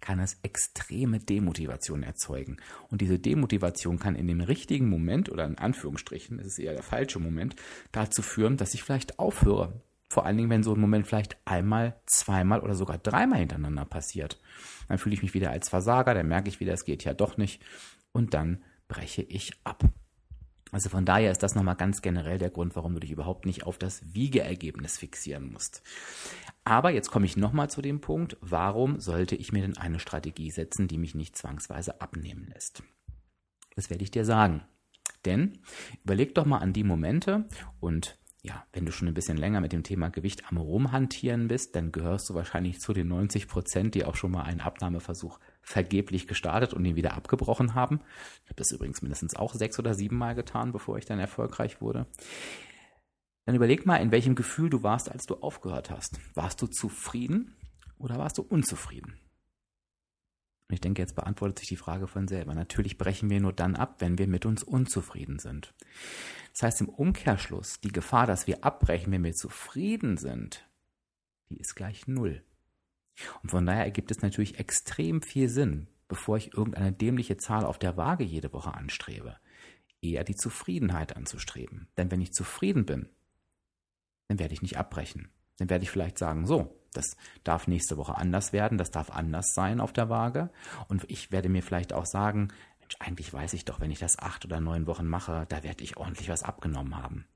kann 0.00 0.18
es 0.18 0.38
extreme 0.42 1.18
Demotivation 1.18 2.02
erzeugen. 2.02 2.56
Und 2.88 3.00
diese 3.00 3.18
Demotivation 3.18 3.98
kann 3.98 4.16
in 4.16 4.26
dem 4.26 4.40
richtigen 4.40 4.88
Moment 4.88 5.30
oder 5.30 5.44
in 5.44 5.58
Anführungsstrichen, 5.58 6.38
es 6.38 6.46
ist 6.46 6.58
eher 6.58 6.72
der 6.72 6.82
falsche 6.82 7.18
Moment, 7.18 7.56
dazu 7.92 8.22
führen, 8.22 8.56
dass 8.56 8.74
ich 8.74 8.82
vielleicht 8.82 9.18
aufhöre. 9.18 9.82
Vor 10.08 10.26
allen 10.26 10.36
Dingen, 10.36 10.50
wenn 10.50 10.64
so 10.64 10.74
ein 10.74 10.80
Moment 10.80 11.06
vielleicht 11.06 11.36
einmal, 11.44 12.00
zweimal 12.06 12.60
oder 12.60 12.74
sogar 12.74 12.98
dreimal 12.98 13.38
hintereinander 13.38 13.84
passiert. 13.84 14.40
Dann 14.88 14.98
fühle 14.98 15.14
ich 15.14 15.22
mich 15.22 15.34
wieder 15.34 15.50
als 15.50 15.68
Versager, 15.68 16.14
dann 16.14 16.26
merke 16.26 16.48
ich 16.48 16.58
wieder, 16.58 16.72
es 16.72 16.84
geht 16.84 17.04
ja 17.04 17.14
doch 17.14 17.36
nicht. 17.36 17.62
Und 18.10 18.34
dann 18.34 18.64
breche 18.88 19.22
ich 19.22 19.52
ab. 19.62 19.84
Also 20.72 20.88
von 20.88 21.04
daher 21.04 21.30
ist 21.30 21.42
das 21.42 21.54
nochmal 21.54 21.76
ganz 21.76 22.02
generell 22.02 22.38
der 22.38 22.50
Grund, 22.50 22.76
warum 22.76 22.94
du 22.94 23.00
dich 23.00 23.10
überhaupt 23.10 23.46
nicht 23.46 23.64
auf 23.64 23.78
das 23.78 24.14
Wiegeergebnis 24.14 24.98
fixieren 24.98 25.52
musst. 25.52 25.82
Aber 26.64 26.90
jetzt 26.90 27.10
komme 27.10 27.26
ich 27.26 27.36
nochmal 27.36 27.70
zu 27.70 27.82
dem 27.82 28.00
Punkt, 28.00 28.36
warum 28.40 29.00
sollte 29.00 29.36
ich 29.36 29.52
mir 29.52 29.62
denn 29.62 29.76
eine 29.76 29.98
Strategie 29.98 30.50
setzen, 30.50 30.88
die 30.88 30.98
mich 30.98 31.14
nicht 31.14 31.36
zwangsweise 31.36 32.00
abnehmen 32.00 32.48
lässt? 32.52 32.82
Das 33.74 33.90
werde 33.90 34.04
ich 34.04 34.10
dir 34.10 34.24
sagen. 34.24 34.62
Denn 35.24 35.58
überleg 36.04 36.34
doch 36.34 36.46
mal 36.46 36.58
an 36.58 36.72
die 36.72 36.84
Momente 36.84 37.46
und 37.78 38.18
ja, 38.42 38.64
wenn 38.72 38.86
du 38.86 38.92
schon 38.92 39.06
ein 39.08 39.14
bisschen 39.14 39.36
länger 39.36 39.60
mit 39.60 39.72
dem 39.72 39.82
Thema 39.82 40.08
Gewicht 40.08 40.50
am 40.50 40.56
Rumhantieren 40.56 41.48
bist, 41.48 41.76
dann 41.76 41.92
gehörst 41.92 42.30
du 42.30 42.34
wahrscheinlich 42.34 42.80
zu 42.80 42.94
den 42.94 43.08
90 43.08 43.48
Prozent, 43.48 43.94
die 43.94 44.04
auch 44.04 44.16
schon 44.16 44.30
mal 44.30 44.44
einen 44.44 44.60
Abnahmeversuch 44.60 45.38
vergeblich 45.70 46.26
gestartet 46.26 46.74
und 46.74 46.84
ihn 46.84 46.96
wieder 46.96 47.14
abgebrochen 47.14 47.74
haben. 47.74 48.00
Ich 48.44 48.50
habe 48.50 48.56
das 48.56 48.72
übrigens 48.72 49.02
mindestens 49.02 49.36
auch 49.36 49.54
sechs 49.54 49.78
oder 49.78 49.94
sieben 49.94 50.16
Mal 50.16 50.34
getan, 50.34 50.72
bevor 50.72 50.98
ich 50.98 51.06
dann 51.06 51.18
erfolgreich 51.18 51.80
wurde. 51.80 52.06
Dann 53.46 53.54
überleg 53.54 53.86
mal, 53.86 53.96
in 53.96 54.10
welchem 54.10 54.34
Gefühl 54.34 54.68
du 54.68 54.82
warst, 54.82 55.10
als 55.10 55.26
du 55.26 55.36
aufgehört 55.36 55.90
hast. 55.90 56.18
Warst 56.34 56.60
du 56.60 56.66
zufrieden 56.66 57.56
oder 57.98 58.18
warst 58.18 58.38
du 58.38 58.42
unzufrieden? 58.42 59.18
Ich 60.72 60.80
denke, 60.80 61.02
jetzt 61.02 61.16
beantwortet 61.16 61.58
sich 61.58 61.68
die 61.68 61.76
Frage 61.76 62.06
von 62.06 62.28
selber. 62.28 62.54
Natürlich 62.54 62.96
brechen 62.96 63.28
wir 63.30 63.40
nur 63.40 63.52
dann 63.52 63.74
ab, 63.74 63.96
wenn 63.98 64.18
wir 64.18 64.28
mit 64.28 64.46
uns 64.46 64.62
unzufrieden 64.62 65.38
sind. 65.38 65.74
Das 66.52 66.62
heißt 66.62 66.80
im 66.80 66.88
Umkehrschluss, 66.88 67.80
die 67.80 67.92
Gefahr, 67.92 68.26
dass 68.26 68.46
wir 68.46 68.64
abbrechen, 68.64 69.12
wenn 69.12 69.24
wir 69.24 69.34
zufrieden 69.34 70.16
sind, 70.16 70.68
die 71.48 71.58
ist 71.58 71.74
gleich 71.74 72.06
null. 72.06 72.44
Und 73.42 73.50
von 73.50 73.66
daher 73.66 73.84
ergibt 73.84 74.10
es 74.10 74.22
natürlich 74.22 74.58
extrem 74.58 75.22
viel 75.22 75.48
Sinn, 75.48 75.88
bevor 76.08 76.36
ich 76.36 76.54
irgendeine 76.54 76.92
dämliche 76.92 77.36
Zahl 77.36 77.64
auf 77.64 77.78
der 77.78 77.96
Waage 77.96 78.24
jede 78.24 78.52
Woche 78.52 78.74
anstrebe, 78.74 79.36
eher 80.00 80.24
die 80.24 80.36
Zufriedenheit 80.36 81.16
anzustreben. 81.16 81.88
Denn 81.96 82.10
wenn 82.10 82.20
ich 82.20 82.32
zufrieden 82.32 82.86
bin, 82.86 83.08
dann 84.28 84.38
werde 84.38 84.54
ich 84.54 84.62
nicht 84.62 84.78
abbrechen. 84.78 85.30
Dann 85.58 85.70
werde 85.70 85.84
ich 85.84 85.90
vielleicht 85.90 86.18
sagen, 86.18 86.46
so, 86.46 86.80
das 86.92 87.16
darf 87.44 87.68
nächste 87.68 87.96
Woche 87.96 88.16
anders 88.16 88.52
werden, 88.52 88.78
das 88.78 88.90
darf 88.90 89.10
anders 89.10 89.54
sein 89.54 89.80
auf 89.80 89.92
der 89.92 90.08
Waage. 90.08 90.50
Und 90.88 91.04
ich 91.08 91.30
werde 91.30 91.48
mir 91.48 91.62
vielleicht 91.62 91.92
auch 91.92 92.06
sagen, 92.06 92.48
Mensch, 92.80 92.96
eigentlich 92.98 93.32
weiß 93.32 93.52
ich 93.54 93.64
doch, 93.64 93.80
wenn 93.80 93.90
ich 93.90 93.98
das 94.00 94.18
acht 94.18 94.44
oder 94.44 94.60
neun 94.60 94.86
Wochen 94.86 95.06
mache, 95.06 95.46
da 95.48 95.62
werde 95.62 95.84
ich 95.84 95.96
ordentlich 95.96 96.28
was 96.28 96.42
abgenommen 96.42 96.96
haben. 96.96 97.26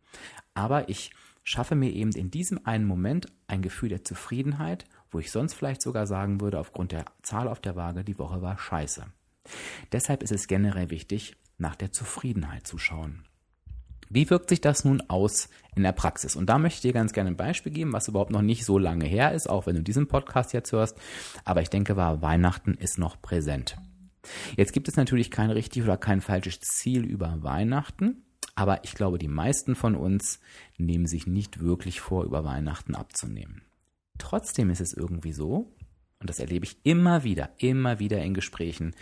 Aber 0.54 0.88
ich 0.88 1.12
schaffe 1.44 1.76
mir 1.76 1.92
eben 1.92 2.10
in 2.12 2.30
diesem 2.30 2.66
einen 2.66 2.86
Moment 2.86 3.26
ein 3.46 3.62
Gefühl 3.62 3.90
der 3.90 4.02
Zufriedenheit, 4.02 4.86
wo 5.10 5.20
ich 5.20 5.30
sonst 5.30 5.54
vielleicht 5.54 5.82
sogar 5.82 6.06
sagen 6.06 6.40
würde, 6.40 6.58
aufgrund 6.58 6.90
der 6.92 7.04
Zahl 7.22 7.46
auf 7.46 7.60
der 7.60 7.76
Waage, 7.76 8.02
die 8.02 8.18
Woche 8.18 8.42
war 8.42 8.58
scheiße. 8.58 9.06
Deshalb 9.92 10.22
ist 10.22 10.32
es 10.32 10.48
generell 10.48 10.90
wichtig, 10.90 11.36
nach 11.58 11.76
der 11.76 11.92
Zufriedenheit 11.92 12.66
zu 12.66 12.78
schauen. 12.78 13.24
Wie 14.10 14.28
wirkt 14.28 14.48
sich 14.48 14.60
das 14.60 14.84
nun 14.84 15.02
aus 15.08 15.48
in 15.74 15.82
der 15.82 15.92
Praxis? 15.92 16.36
Und 16.36 16.46
da 16.46 16.58
möchte 16.58 16.78
ich 16.78 16.82
dir 16.82 16.92
ganz 16.92 17.12
gerne 17.12 17.30
ein 17.30 17.36
Beispiel 17.36 17.72
geben, 17.72 17.92
was 17.92 18.08
überhaupt 18.08 18.30
noch 18.30 18.42
nicht 18.42 18.64
so 18.64 18.78
lange 18.78 19.06
her 19.06 19.32
ist, 19.32 19.48
auch 19.48 19.66
wenn 19.66 19.76
du 19.76 19.82
diesen 19.82 20.08
Podcast 20.08 20.52
jetzt 20.52 20.72
hörst. 20.72 20.98
Aber 21.44 21.62
ich 21.62 21.70
denke, 21.70 21.96
war 21.96 22.22
Weihnachten 22.22 22.74
ist 22.74 22.98
noch 22.98 23.20
präsent. 23.20 23.76
Jetzt 24.56 24.72
gibt 24.72 24.88
es 24.88 24.96
natürlich 24.96 25.30
kein 25.30 25.50
richtig 25.50 25.82
oder 25.82 25.96
kein 25.96 26.20
falsches 26.20 26.60
Ziel 26.60 27.04
über 27.04 27.42
Weihnachten. 27.42 28.24
Aber 28.54 28.84
ich 28.84 28.94
glaube, 28.94 29.18
die 29.18 29.28
meisten 29.28 29.74
von 29.74 29.96
uns 29.96 30.40
nehmen 30.78 31.06
sich 31.06 31.26
nicht 31.26 31.60
wirklich 31.60 32.00
vor, 32.00 32.24
über 32.24 32.44
Weihnachten 32.44 32.94
abzunehmen. 32.94 33.62
Trotzdem 34.18 34.70
ist 34.70 34.80
es 34.80 34.92
irgendwie 34.92 35.32
so, 35.32 35.72
und 36.20 36.30
das 36.30 36.38
erlebe 36.38 36.64
ich 36.64 36.78
immer 36.84 37.24
wieder, 37.24 37.50
immer 37.58 37.98
wieder 37.98 38.22
in 38.22 38.32
Gesprächen, 38.32 38.94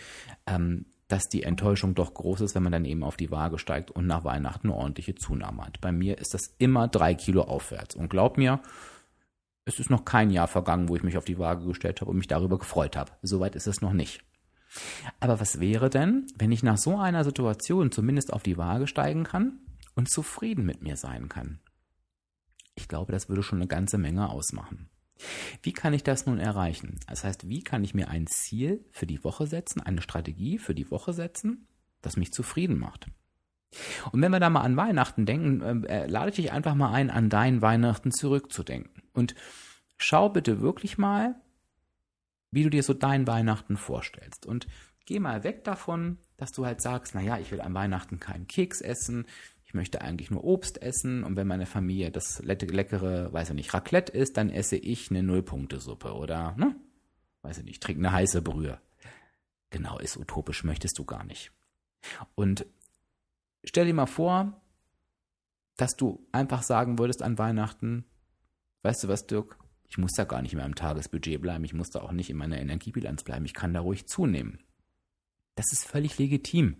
ähm, 0.47 0.85
dass 1.07 1.29
die 1.29 1.43
Enttäuschung 1.43 1.93
doch 1.93 2.13
groß 2.13 2.41
ist, 2.41 2.55
wenn 2.55 2.63
man 2.63 2.71
dann 2.71 2.85
eben 2.85 3.03
auf 3.03 3.17
die 3.17 3.29
Waage 3.29 3.59
steigt 3.59 3.91
und 3.91 4.07
nach 4.07 4.23
Weihnachten 4.23 4.67
eine 4.67 4.77
ordentliche 4.77 5.15
Zunahme 5.15 5.65
hat. 5.65 5.79
Bei 5.79 5.91
mir 5.91 6.17
ist 6.17 6.33
das 6.33 6.55
immer 6.57 6.87
drei 6.87 7.13
Kilo 7.13 7.43
aufwärts. 7.43 7.95
Und 7.95 8.09
glaub 8.09 8.37
mir, 8.37 8.61
es 9.65 9.79
ist 9.79 9.89
noch 9.89 10.05
kein 10.05 10.31
Jahr 10.31 10.47
vergangen, 10.47 10.89
wo 10.89 10.95
ich 10.95 11.03
mich 11.03 11.17
auf 11.17 11.25
die 11.25 11.37
Waage 11.37 11.65
gestellt 11.65 12.01
habe 12.01 12.11
und 12.11 12.17
mich 12.17 12.27
darüber 12.27 12.57
gefreut 12.57 12.97
habe. 12.97 13.11
Soweit 13.21 13.55
ist 13.55 13.67
es 13.67 13.81
noch 13.81 13.93
nicht. 13.93 14.23
Aber 15.19 15.39
was 15.39 15.59
wäre 15.59 15.89
denn, 15.89 16.27
wenn 16.37 16.51
ich 16.51 16.63
nach 16.63 16.77
so 16.77 16.97
einer 16.97 17.23
Situation 17.23 17.91
zumindest 17.91 18.33
auf 18.33 18.43
die 18.43 18.57
Waage 18.57 18.87
steigen 18.87 19.23
kann 19.23 19.59
und 19.95 20.09
zufrieden 20.09 20.65
mit 20.65 20.81
mir 20.81 20.97
sein 20.97 21.29
kann? 21.29 21.59
Ich 22.75 22.87
glaube, 22.87 23.11
das 23.11 23.29
würde 23.29 23.43
schon 23.43 23.59
eine 23.59 23.67
ganze 23.67 23.97
Menge 23.97 24.29
ausmachen. 24.29 24.89
Wie 25.61 25.73
kann 25.73 25.93
ich 25.93 26.03
das 26.03 26.25
nun 26.25 26.39
erreichen? 26.39 26.99
Das 27.07 27.23
heißt, 27.23 27.47
wie 27.47 27.63
kann 27.63 27.83
ich 27.83 27.93
mir 27.93 28.09
ein 28.09 28.27
Ziel 28.27 28.83
für 28.91 29.05
die 29.05 29.23
Woche 29.23 29.47
setzen, 29.47 29.81
eine 29.81 30.01
Strategie 30.01 30.57
für 30.57 30.73
die 30.73 30.89
Woche 30.89 31.13
setzen, 31.13 31.67
das 32.01 32.17
mich 32.17 32.33
zufrieden 32.33 32.79
macht? 32.79 33.07
Und 34.11 34.21
wenn 34.21 34.31
wir 34.31 34.39
da 34.39 34.49
mal 34.49 34.61
an 34.61 34.77
Weihnachten 34.77 35.25
denken, 35.25 35.85
äh, 35.85 36.07
lade 36.07 36.29
ich 36.29 36.35
dich 36.35 36.51
einfach 36.51 36.75
mal 36.75 36.91
ein, 36.91 37.09
an 37.09 37.29
dein 37.29 37.61
Weihnachten 37.61 38.11
zurückzudenken. 38.11 39.03
Und 39.13 39.35
schau 39.97 40.29
bitte 40.29 40.61
wirklich 40.61 40.97
mal, 40.97 41.35
wie 42.53 42.63
du 42.63 42.69
dir 42.69 42.83
so 42.83 42.93
dein 42.93 43.27
Weihnachten 43.27 43.77
vorstellst. 43.77 44.45
Und 44.45 44.67
geh 45.05 45.19
mal 45.19 45.43
weg 45.43 45.63
davon, 45.63 46.17
dass 46.37 46.51
du 46.51 46.65
halt 46.65 46.81
sagst, 46.81 47.15
naja, 47.15 47.37
ich 47.39 47.51
will 47.51 47.61
an 47.61 47.73
Weihnachten 47.73 48.19
keinen 48.19 48.47
Keks 48.47 48.81
essen, 48.81 49.25
ich 49.65 49.73
möchte 49.73 50.01
eigentlich 50.01 50.29
nur 50.29 50.43
Obst 50.43 50.81
essen 50.83 51.23
und 51.23 51.35
wenn 51.35 51.47
meine 51.47 51.65
Familie 51.65 52.11
das 52.11 52.43
leckere, 52.43 53.33
weiß 53.33 53.49
ich 53.49 53.55
nicht, 53.55 53.73
Raclette 53.73 54.11
ist, 54.11 54.37
dann 54.37 54.51
esse 54.51 54.75
ich 54.75 55.09
eine 55.09 55.23
Nullpunktesuppe 55.23 56.13
oder, 56.13 56.55
ne? 56.57 56.75
Weiß 57.41 57.57
ich 57.57 57.63
nicht, 57.63 57.81
trinke 57.81 57.99
eine 58.01 58.11
heiße 58.11 58.43
Brühe. 58.43 58.79
Genau, 59.71 59.97
ist 59.97 60.15
utopisch, 60.15 60.63
möchtest 60.63 60.99
du 60.99 61.05
gar 61.05 61.23
nicht. 61.23 61.51
Und 62.35 62.67
stell 63.63 63.87
dir 63.87 63.95
mal 63.95 64.05
vor, 64.05 64.61
dass 65.75 65.95
du 65.95 66.23
einfach 66.31 66.61
sagen 66.61 66.99
würdest 66.99 67.23
an 67.23 67.39
Weihnachten, 67.39 68.05
weißt 68.83 69.03
du 69.03 69.07
was, 69.07 69.25
Dirk, 69.25 69.57
ich 69.93 69.99
muss 69.99 70.13
da 70.13 70.23
gar 70.23 70.41
nicht 70.41 70.55
mehr 70.55 70.65
im 70.65 70.73
Tagesbudget 70.73 71.39
bleiben, 71.39 71.63
ich 71.65 71.75
muss 71.75 71.91
da 71.91 72.01
auch 72.01 72.13
nicht 72.13 72.31
in 72.31 72.37
meiner 72.37 72.57
Energiebilanz 72.57 73.21
bleiben, 73.21 73.45
ich 73.45 73.53
kann 73.53 73.75
da 73.75 73.79
ruhig 73.79 74.07
zunehmen. 74.07 74.57
Das 75.53 75.71
ist 75.71 75.85
völlig 75.85 76.17
legitim. 76.17 76.77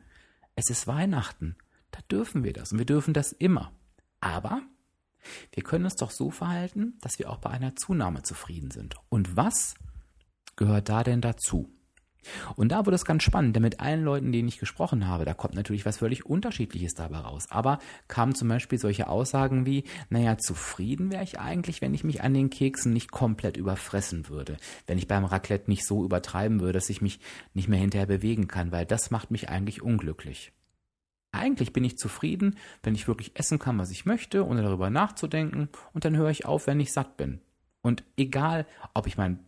Es 0.56 0.72
ist 0.72 0.88
Weihnachten, 0.88 1.56
da 1.92 2.00
dürfen 2.10 2.44
wir 2.44 2.54
das 2.54 2.72
und 2.72 2.80
wir 2.80 2.88
dürfen 2.88 3.14
das 3.14 3.32
immer. 3.32 3.72
Aber 4.20 4.64
wir 5.52 5.62
können 5.62 5.86
uns 5.86 5.96
doch 5.96 6.10
so 6.10 6.32
verhalten, 6.32 6.98
dass 7.02 7.20
wir 7.20 7.30
auch 7.30 7.38
bei 7.38 7.52
einer 7.52 7.76
Zunahme 7.76 8.24
zufrieden 8.24 8.72
sind. 8.72 8.96
Und 9.10 9.38
was 9.38 9.76
gehört 10.56 10.90
da 10.90 11.04
denn 11.04 11.22
dazu? 11.22 11.70
Und 12.56 12.72
da 12.72 12.86
wurde 12.86 12.96
es 12.96 13.06
ganz 13.06 13.24
spannend, 13.24 13.56
denn 13.56 13.64
mit 13.64 13.80
allen 13.80 14.04
Leuten, 14.04 14.32
denen 14.32 14.48
ich 14.48 14.60
gesprochen 14.60 15.08
habe, 15.08 15.26
da 15.26 15.34
kommt 15.34 15.56
natürlich 15.56 15.86
was 15.86 15.98
völlig 15.98 16.26
Unterschiedliches 16.26 16.94
dabei 16.94 17.20
raus. 17.20 17.46
Aber 17.50 17.80
kamen 18.08 18.36
zum 18.36 18.48
Beispiel 18.48 18.80
solche 18.80 19.08
Aussagen 19.08 19.66
wie, 19.66 19.84
naja, 20.10 20.38
zufrieden 20.38 21.12
wäre 21.12 21.24
ich 21.24 21.40
eigentlich, 21.40 21.82
wenn 21.82 21.94
ich 21.94 22.04
mich 22.04 22.24
an 22.24 22.34
den 22.34 22.50
Keksen 22.50 22.94
nicht 22.94 23.12
komplett 23.12 23.58
überfressen 23.58 24.30
würde. 24.30 24.58
Wenn 24.88 24.98
ich 24.98 25.08
beim 25.08 25.26
Raclette 25.26 25.70
nicht 25.70 25.86
so 25.86 26.04
übertreiben 26.04 26.60
würde, 26.60 26.74
dass 26.74 26.90
ich 26.90 27.02
mich 27.02 27.20
nicht 27.54 27.68
mehr 27.68 27.80
hinterher 27.80 28.08
bewegen 28.08 28.48
kann, 28.48 28.72
weil 28.72 28.86
das 28.86 29.12
macht 29.12 29.32
mich 29.32 29.50
eigentlich 29.50 29.82
unglücklich. 29.82 30.52
Eigentlich 31.34 31.74
bin 31.74 31.84
ich 31.84 31.98
zufrieden, 31.98 32.58
wenn 32.84 32.94
ich 32.94 33.08
wirklich 33.08 33.32
essen 33.36 33.58
kann, 33.58 33.80
was 33.80 33.90
ich 33.90 34.06
möchte, 34.06 34.46
ohne 34.46 34.62
darüber 34.62 34.92
nachzudenken, 34.92 35.70
und 35.92 36.06
dann 36.06 36.16
höre 36.16 36.30
ich 36.30 36.46
auf, 36.46 36.68
wenn 36.68 36.80
ich 36.80 36.94
satt 36.94 37.18
bin. 37.18 37.42
Und 37.82 38.04
egal, 38.18 38.68
ob 38.94 39.08
ich 39.08 39.18
mein 39.18 39.40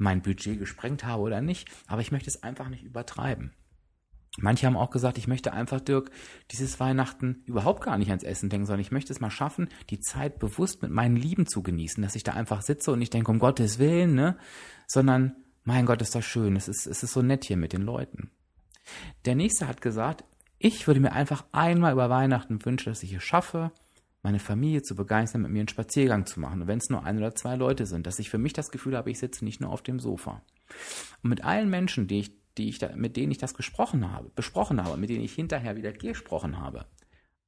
mein 0.00 0.22
Budget 0.22 0.58
gesprengt 0.58 1.04
habe 1.04 1.22
oder 1.22 1.40
nicht, 1.40 1.68
aber 1.86 2.00
ich 2.00 2.12
möchte 2.12 2.30
es 2.30 2.42
einfach 2.42 2.68
nicht 2.68 2.82
übertreiben. 2.82 3.52
Manche 4.38 4.66
haben 4.66 4.76
auch 4.76 4.90
gesagt, 4.90 5.18
ich 5.18 5.26
möchte 5.26 5.52
einfach, 5.52 5.80
Dirk, 5.80 6.10
dieses 6.52 6.78
Weihnachten 6.78 7.42
überhaupt 7.46 7.82
gar 7.82 7.98
nicht 7.98 8.10
ans 8.10 8.22
Essen 8.22 8.48
denken, 8.48 8.66
sondern 8.66 8.80
ich 8.80 8.92
möchte 8.92 9.12
es 9.12 9.20
mal 9.20 9.30
schaffen, 9.30 9.68
die 9.90 10.00
Zeit 10.00 10.38
bewusst 10.38 10.82
mit 10.82 10.92
meinen 10.92 11.16
Lieben 11.16 11.46
zu 11.46 11.62
genießen, 11.62 12.02
dass 12.02 12.14
ich 12.14 12.22
da 12.22 12.32
einfach 12.32 12.62
sitze 12.62 12.92
und 12.92 13.00
nicht 13.00 13.12
denke, 13.12 13.30
um 13.30 13.40
Gottes 13.40 13.78
Willen, 13.78 14.14
ne, 14.14 14.38
sondern, 14.86 15.34
mein 15.64 15.84
Gott, 15.84 16.00
ist 16.00 16.14
das 16.14 16.24
schön, 16.24 16.56
es 16.56 16.68
ist, 16.68 16.86
es 16.86 17.02
ist 17.02 17.12
so 17.12 17.22
nett 17.22 17.44
hier 17.44 17.56
mit 17.56 17.72
den 17.72 17.82
Leuten. 17.82 18.30
Der 19.24 19.34
nächste 19.34 19.66
hat 19.66 19.80
gesagt, 19.80 20.24
ich 20.58 20.86
würde 20.86 21.00
mir 21.00 21.12
einfach 21.12 21.44
einmal 21.52 21.92
über 21.92 22.08
Weihnachten 22.08 22.64
wünschen, 22.64 22.90
dass 22.90 23.02
ich 23.02 23.12
es 23.12 23.22
schaffe, 23.22 23.72
meine 24.22 24.38
Familie 24.38 24.82
zu 24.82 24.94
begeistern, 24.94 25.42
mit 25.42 25.50
mir 25.50 25.60
einen 25.60 25.68
Spaziergang 25.68 26.26
zu 26.26 26.40
machen. 26.40 26.66
Wenn 26.66 26.78
es 26.78 26.90
nur 26.90 27.04
ein 27.04 27.18
oder 27.18 27.34
zwei 27.34 27.56
Leute 27.56 27.86
sind, 27.86 28.06
dass 28.06 28.18
ich 28.18 28.30
für 28.30 28.38
mich 28.38 28.52
das 28.52 28.70
Gefühl 28.70 28.96
habe, 28.96 29.10
ich 29.10 29.18
sitze 29.18 29.44
nicht 29.44 29.60
nur 29.60 29.70
auf 29.70 29.82
dem 29.82 29.98
Sofa. 29.98 30.42
Und 31.22 31.30
mit 31.30 31.44
allen 31.44 31.70
Menschen, 31.70 32.06
die 32.06 32.20
ich, 32.20 32.32
die 32.58 32.68
ich 32.68 32.78
da, 32.78 32.94
mit 32.94 33.16
denen 33.16 33.32
ich 33.32 33.38
das 33.38 33.54
gesprochen 33.54 34.10
habe, 34.12 34.30
besprochen 34.34 34.82
habe, 34.82 34.96
mit 34.96 35.10
denen 35.10 35.24
ich 35.24 35.34
hinterher 35.34 35.76
wieder 35.76 35.92
gesprochen 35.92 36.58
habe, 36.58 36.86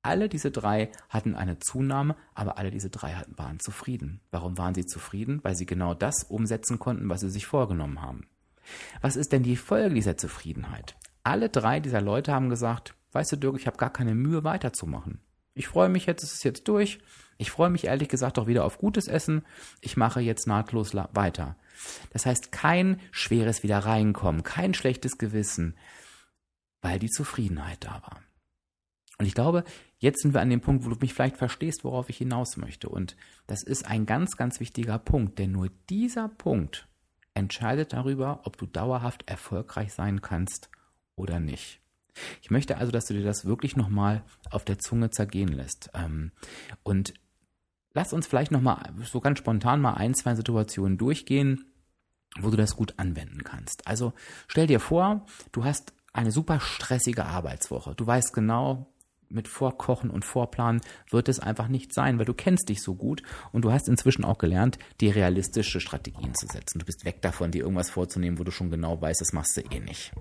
alle 0.04 0.28
diese 0.28 0.50
drei 0.50 0.90
hatten 1.08 1.36
eine 1.36 1.60
Zunahme, 1.60 2.16
aber 2.34 2.58
alle 2.58 2.72
diese 2.72 2.90
drei 2.90 3.12
hatten, 3.12 3.38
waren 3.38 3.60
zufrieden. 3.60 4.20
Warum 4.32 4.58
waren 4.58 4.74
sie 4.74 4.84
zufrieden? 4.84 5.38
Weil 5.44 5.54
sie 5.54 5.66
genau 5.66 5.94
das 5.94 6.24
umsetzen 6.24 6.80
konnten, 6.80 7.08
was 7.08 7.20
sie 7.20 7.30
sich 7.30 7.46
vorgenommen 7.46 8.02
haben. 8.02 8.26
Was 9.00 9.14
ist 9.14 9.32
denn 9.32 9.44
die 9.44 9.56
Folge 9.56 9.94
dieser 9.94 10.16
Zufriedenheit? 10.16 10.96
Alle 11.22 11.48
drei 11.48 11.78
dieser 11.78 12.00
Leute 12.00 12.32
haben 12.32 12.48
gesagt, 12.48 12.96
weißt 13.12 13.32
du, 13.32 13.36
Dirk, 13.36 13.56
ich 13.56 13.68
habe 13.68 13.76
gar 13.76 13.92
keine 13.92 14.16
Mühe 14.16 14.42
weiterzumachen. 14.42 15.20
Ich 15.54 15.68
freue 15.68 15.88
mich 15.88 16.06
jetzt, 16.06 16.22
es 16.22 16.32
ist 16.32 16.44
jetzt 16.44 16.68
durch. 16.68 16.98
Ich 17.38 17.50
freue 17.50 17.70
mich 17.70 17.84
ehrlich 17.84 18.08
gesagt 18.08 18.38
auch 18.38 18.46
wieder 18.46 18.64
auf 18.64 18.78
gutes 18.78 19.08
Essen. 19.08 19.44
Ich 19.80 19.96
mache 19.96 20.20
jetzt 20.20 20.46
nahtlos 20.46 20.94
weiter. 20.94 21.56
Das 22.10 22.24
heißt, 22.24 22.52
kein 22.52 23.00
schweres 23.10 23.62
Wiederreinkommen, 23.62 24.42
kein 24.42 24.74
schlechtes 24.74 25.18
Gewissen, 25.18 25.76
weil 26.80 26.98
die 26.98 27.10
Zufriedenheit 27.10 27.84
da 27.84 28.02
war. 28.02 28.22
Und 29.18 29.26
ich 29.26 29.34
glaube, 29.34 29.64
jetzt 29.98 30.22
sind 30.22 30.34
wir 30.34 30.40
an 30.40 30.50
dem 30.50 30.60
Punkt, 30.60 30.84
wo 30.84 30.90
du 30.90 30.96
mich 31.00 31.14
vielleicht 31.14 31.36
verstehst, 31.36 31.84
worauf 31.84 32.08
ich 32.08 32.16
hinaus 32.16 32.56
möchte. 32.56 32.88
Und 32.88 33.16
das 33.46 33.62
ist 33.62 33.86
ein 33.86 34.06
ganz, 34.06 34.36
ganz 34.36 34.58
wichtiger 34.58 34.98
Punkt, 34.98 35.38
denn 35.38 35.52
nur 35.52 35.68
dieser 35.90 36.28
Punkt 36.28 36.88
entscheidet 37.34 37.92
darüber, 37.92 38.40
ob 38.44 38.56
du 38.56 38.66
dauerhaft 38.66 39.28
erfolgreich 39.28 39.92
sein 39.92 40.22
kannst 40.22 40.70
oder 41.14 41.40
nicht. 41.40 41.81
Ich 42.42 42.50
möchte 42.50 42.76
also, 42.76 42.92
dass 42.92 43.06
du 43.06 43.14
dir 43.14 43.24
das 43.24 43.44
wirklich 43.44 43.76
nochmal 43.76 44.22
auf 44.50 44.64
der 44.64 44.78
Zunge 44.78 45.10
zergehen 45.10 45.48
lässt. 45.48 45.90
Ähm, 45.94 46.32
und 46.82 47.14
lass 47.94 48.12
uns 48.12 48.26
vielleicht 48.26 48.52
nochmal 48.52 48.92
so 49.02 49.20
ganz 49.20 49.38
spontan 49.38 49.80
mal 49.80 49.94
ein, 49.94 50.14
zwei 50.14 50.34
Situationen 50.34 50.98
durchgehen, 50.98 51.72
wo 52.38 52.50
du 52.50 52.56
das 52.56 52.76
gut 52.76 52.94
anwenden 52.98 53.44
kannst. 53.44 53.86
Also 53.86 54.12
stell 54.48 54.66
dir 54.66 54.80
vor, 54.80 55.26
du 55.52 55.64
hast 55.64 55.92
eine 56.12 56.30
super 56.30 56.60
stressige 56.60 57.24
Arbeitswoche. 57.24 57.94
Du 57.94 58.06
weißt 58.06 58.32
genau, 58.32 58.92
mit 59.32 59.48
Vorkochen 59.48 60.10
und 60.10 60.24
Vorplanen 60.24 60.80
wird 61.10 61.28
es 61.28 61.40
einfach 61.40 61.68
nicht 61.68 61.94
sein, 61.94 62.18
weil 62.18 62.26
du 62.26 62.34
kennst 62.34 62.68
dich 62.68 62.82
so 62.82 62.94
gut 62.94 63.22
und 63.50 63.64
du 63.64 63.72
hast 63.72 63.88
inzwischen 63.88 64.24
auch 64.24 64.38
gelernt, 64.38 64.78
die 65.00 65.08
realistische 65.08 65.80
Strategien 65.80 66.34
zu 66.34 66.46
setzen. 66.46 66.78
Du 66.78 66.84
bist 66.84 67.04
weg 67.04 67.22
davon, 67.22 67.50
dir 67.50 67.62
irgendwas 67.62 67.90
vorzunehmen, 67.90 68.38
wo 68.38 68.44
du 68.44 68.50
schon 68.50 68.70
genau 68.70 69.00
weißt, 69.00 69.20
das 69.20 69.32
machst 69.32 69.56
du 69.56 69.62
eh 69.62 69.80
nicht. 69.80 70.12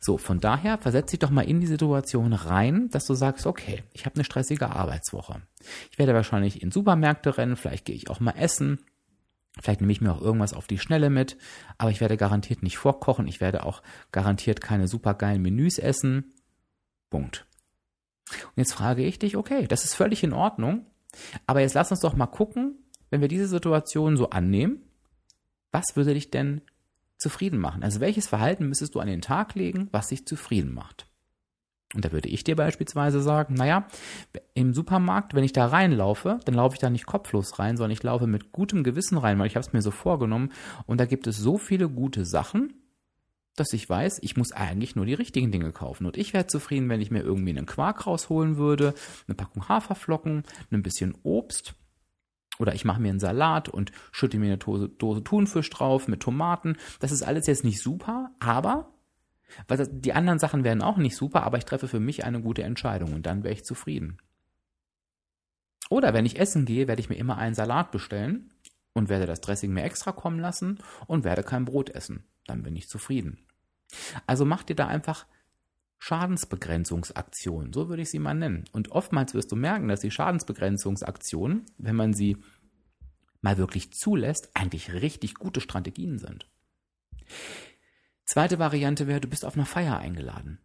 So, 0.00 0.18
von 0.18 0.40
daher 0.40 0.78
versetz 0.78 1.10
dich 1.10 1.20
doch 1.20 1.30
mal 1.30 1.42
in 1.42 1.60
die 1.60 1.66
Situation 1.66 2.32
rein, 2.32 2.88
dass 2.90 3.06
du 3.06 3.14
sagst, 3.14 3.46
okay, 3.46 3.82
ich 3.92 4.06
habe 4.06 4.16
eine 4.16 4.24
stressige 4.24 4.70
Arbeitswoche. 4.70 5.42
Ich 5.90 5.98
werde 5.98 6.14
wahrscheinlich 6.14 6.62
in 6.62 6.70
Supermärkte 6.70 7.36
rennen, 7.38 7.56
vielleicht 7.56 7.84
gehe 7.84 7.96
ich 7.96 8.10
auch 8.10 8.20
mal 8.20 8.34
essen, 8.36 8.78
vielleicht 9.60 9.80
nehme 9.80 9.92
ich 9.92 10.00
mir 10.00 10.12
auch 10.12 10.20
irgendwas 10.20 10.54
auf 10.54 10.66
die 10.66 10.78
Schnelle 10.78 11.10
mit, 11.10 11.36
aber 11.78 11.90
ich 11.90 12.00
werde 12.00 12.16
garantiert 12.16 12.62
nicht 12.62 12.78
vorkochen, 12.78 13.26
ich 13.26 13.40
werde 13.40 13.64
auch 13.64 13.82
garantiert 14.12 14.60
keine 14.60 14.88
supergeilen 14.88 15.42
Menüs 15.42 15.78
essen. 15.78 16.32
Punkt. 17.10 17.46
Und 18.44 18.56
jetzt 18.56 18.74
frage 18.74 19.04
ich 19.04 19.18
dich, 19.18 19.36
okay, 19.36 19.66
das 19.66 19.84
ist 19.84 19.94
völlig 19.94 20.22
in 20.22 20.32
Ordnung, 20.32 20.86
aber 21.46 21.60
jetzt 21.60 21.74
lass 21.74 21.90
uns 21.90 22.00
doch 22.00 22.14
mal 22.14 22.26
gucken, 22.26 22.78
wenn 23.10 23.20
wir 23.20 23.28
diese 23.28 23.48
Situation 23.48 24.16
so 24.16 24.30
annehmen, 24.30 24.82
was 25.72 25.84
würde 25.94 26.14
dich 26.14 26.30
denn 26.30 26.60
zufrieden 27.18 27.58
machen? 27.58 27.82
Also 27.82 28.00
welches 28.00 28.28
Verhalten 28.28 28.68
müsstest 28.68 28.94
du 28.94 29.00
an 29.00 29.08
den 29.08 29.20
Tag 29.20 29.54
legen, 29.54 29.88
was 29.92 30.08
dich 30.08 30.26
zufrieden 30.26 30.72
macht? 30.72 31.06
Und 31.94 32.04
da 32.04 32.12
würde 32.12 32.28
ich 32.28 32.44
dir 32.44 32.54
beispielsweise 32.54 33.22
sagen, 33.22 33.54
naja, 33.54 33.88
im 34.52 34.74
Supermarkt, 34.74 35.34
wenn 35.34 35.44
ich 35.44 35.54
da 35.54 35.66
reinlaufe, 35.66 36.38
dann 36.44 36.54
laufe 36.54 36.74
ich 36.74 36.80
da 36.80 36.90
nicht 36.90 37.06
kopflos 37.06 37.58
rein, 37.58 37.78
sondern 37.78 37.92
ich 37.92 38.02
laufe 38.02 38.26
mit 38.26 38.52
gutem 38.52 38.84
Gewissen 38.84 39.16
rein, 39.16 39.38
weil 39.38 39.46
ich 39.46 39.56
habe 39.56 39.66
es 39.66 39.72
mir 39.72 39.80
so 39.80 39.90
vorgenommen. 39.90 40.52
Und 40.86 41.00
da 41.00 41.06
gibt 41.06 41.26
es 41.26 41.38
so 41.38 41.56
viele 41.56 41.88
gute 41.88 42.26
Sachen, 42.26 42.74
dass 43.56 43.72
ich 43.72 43.88
weiß, 43.88 44.18
ich 44.22 44.36
muss 44.36 44.52
eigentlich 44.52 44.96
nur 44.96 45.06
die 45.06 45.14
richtigen 45.14 45.50
Dinge 45.50 45.72
kaufen. 45.72 46.06
Und 46.06 46.18
ich 46.18 46.34
wäre 46.34 46.46
zufrieden, 46.46 46.90
wenn 46.90 47.00
ich 47.00 47.10
mir 47.10 47.22
irgendwie 47.22 47.50
einen 47.50 47.66
Quark 47.66 48.06
rausholen 48.06 48.58
würde, 48.58 48.94
eine 49.26 49.34
Packung 49.34 49.68
Haferflocken, 49.68 50.44
ein 50.70 50.82
bisschen 50.82 51.16
Obst 51.22 51.74
oder 52.58 52.74
ich 52.74 52.84
mache 52.84 53.00
mir 53.00 53.10
einen 53.10 53.20
Salat 53.20 53.68
und 53.68 53.92
schütte 54.12 54.38
mir 54.38 54.46
eine 54.46 54.58
Dose, 54.58 54.88
Dose 54.88 55.24
Thunfisch 55.24 55.70
drauf 55.70 56.08
mit 56.08 56.20
Tomaten. 56.20 56.76
Das 57.00 57.12
ist 57.12 57.22
alles 57.22 57.46
jetzt 57.46 57.64
nicht 57.64 57.80
super, 57.80 58.30
aber 58.40 58.92
weil 59.66 59.78
das, 59.78 59.88
die 59.90 60.12
anderen 60.12 60.38
Sachen 60.38 60.64
wären 60.64 60.82
auch 60.82 60.98
nicht 60.98 61.16
super, 61.16 61.42
aber 61.42 61.58
ich 61.58 61.64
treffe 61.64 61.88
für 61.88 62.00
mich 62.00 62.24
eine 62.24 62.40
gute 62.40 62.62
Entscheidung 62.62 63.14
und 63.14 63.26
dann 63.26 63.44
wäre 63.44 63.54
ich 63.54 63.64
zufrieden. 63.64 64.18
Oder 65.90 66.12
wenn 66.12 66.26
ich 66.26 66.38
essen 66.38 66.66
gehe, 66.66 66.86
werde 66.86 67.00
ich 67.00 67.08
mir 67.08 67.16
immer 67.16 67.38
einen 67.38 67.54
Salat 67.54 67.90
bestellen 67.90 68.50
und 68.92 69.08
werde 69.08 69.26
das 69.26 69.40
Dressing 69.40 69.72
mir 69.72 69.84
extra 69.84 70.12
kommen 70.12 70.38
lassen 70.38 70.78
und 71.06 71.24
werde 71.24 71.42
kein 71.42 71.64
Brot 71.64 71.90
essen. 71.90 72.24
Dann 72.46 72.62
bin 72.62 72.76
ich 72.76 72.88
zufrieden. 72.88 73.38
Also 74.26 74.44
mach 74.44 74.62
dir 74.62 74.76
da 74.76 74.86
einfach 74.86 75.26
Schadensbegrenzungsaktion, 75.98 77.72
so 77.72 77.88
würde 77.88 78.02
ich 78.02 78.10
sie 78.10 78.18
mal 78.18 78.34
nennen. 78.34 78.64
Und 78.72 78.92
oftmals 78.92 79.34
wirst 79.34 79.50
du 79.50 79.56
merken, 79.56 79.88
dass 79.88 80.00
die 80.00 80.10
Schadensbegrenzungsaktionen, 80.10 81.66
wenn 81.78 81.96
man 81.96 82.14
sie 82.14 82.38
mal 83.40 83.58
wirklich 83.58 83.92
zulässt, 83.92 84.50
eigentlich 84.54 84.92
richtig 84.92 85.34
gute 85.34 85.60
Strategien 85.60 86.18
sind. 86.18 86.48
Zweite 88.24 88.58
Variante 88.58 89.06
wäre, 89.06 89.20
du 89.20 89.28
bist 89.28 89.44
auf 89.44 89.56
einer 89.56 89.66
Feier 89.66 89.98
eingeladen. 89.98 90.58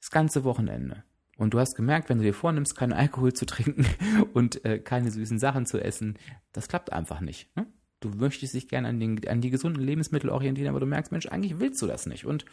Das 0.00 0.10
ganze 0.10 0.44
Wochenende. 0.44 1.04
Und 1.36 1.54
du 1.54 1.58
hast 1.58 1.74
gemerkt, 1.74 2.08
wenn 2.08 2.18
du 2.18 2.24
dir 2.24 2.34
vornimmst, 2.34 2.76
keinen 2.76 2.92
Alkohol 2.92 3.32
zu 3.32 3.46
trinken 3.46 3.86
und 4.34 4.64
äh, 4.64 4.78
keine 4.78 5.10
süßen 5.10 5.38
Sachen 5.38 5.66
zu 5.66 5.78
essen, 5.78 6.18
das 6.52 6.68
klappt 6.68 6.92
einfach 6.92 7.20
nicht. 7.20 7.54
Ne? 7.56 7.66
Du 8.00 8.10
möchtest 8.10 8.54
dich 8.54 8.68
gerne 8.68 8.88
an, 8.88 9.20
an 9.26 9.40
die 9.40 9.50
gesunden 9.50 9.82
Lebensmittel 9.82 10.30
orientieren, 10.30 10.68
aber 10.68 10.80
du 10.80 10.86
merkst, 10.86 11.12
Mensch, 11.12 11.26
eigentlich 11.26 11.60
willst 11.60 11.80
du 11.82 11.86
das 11.86 12.06
nicht. 12.06 12.24
Und 12.24 12.44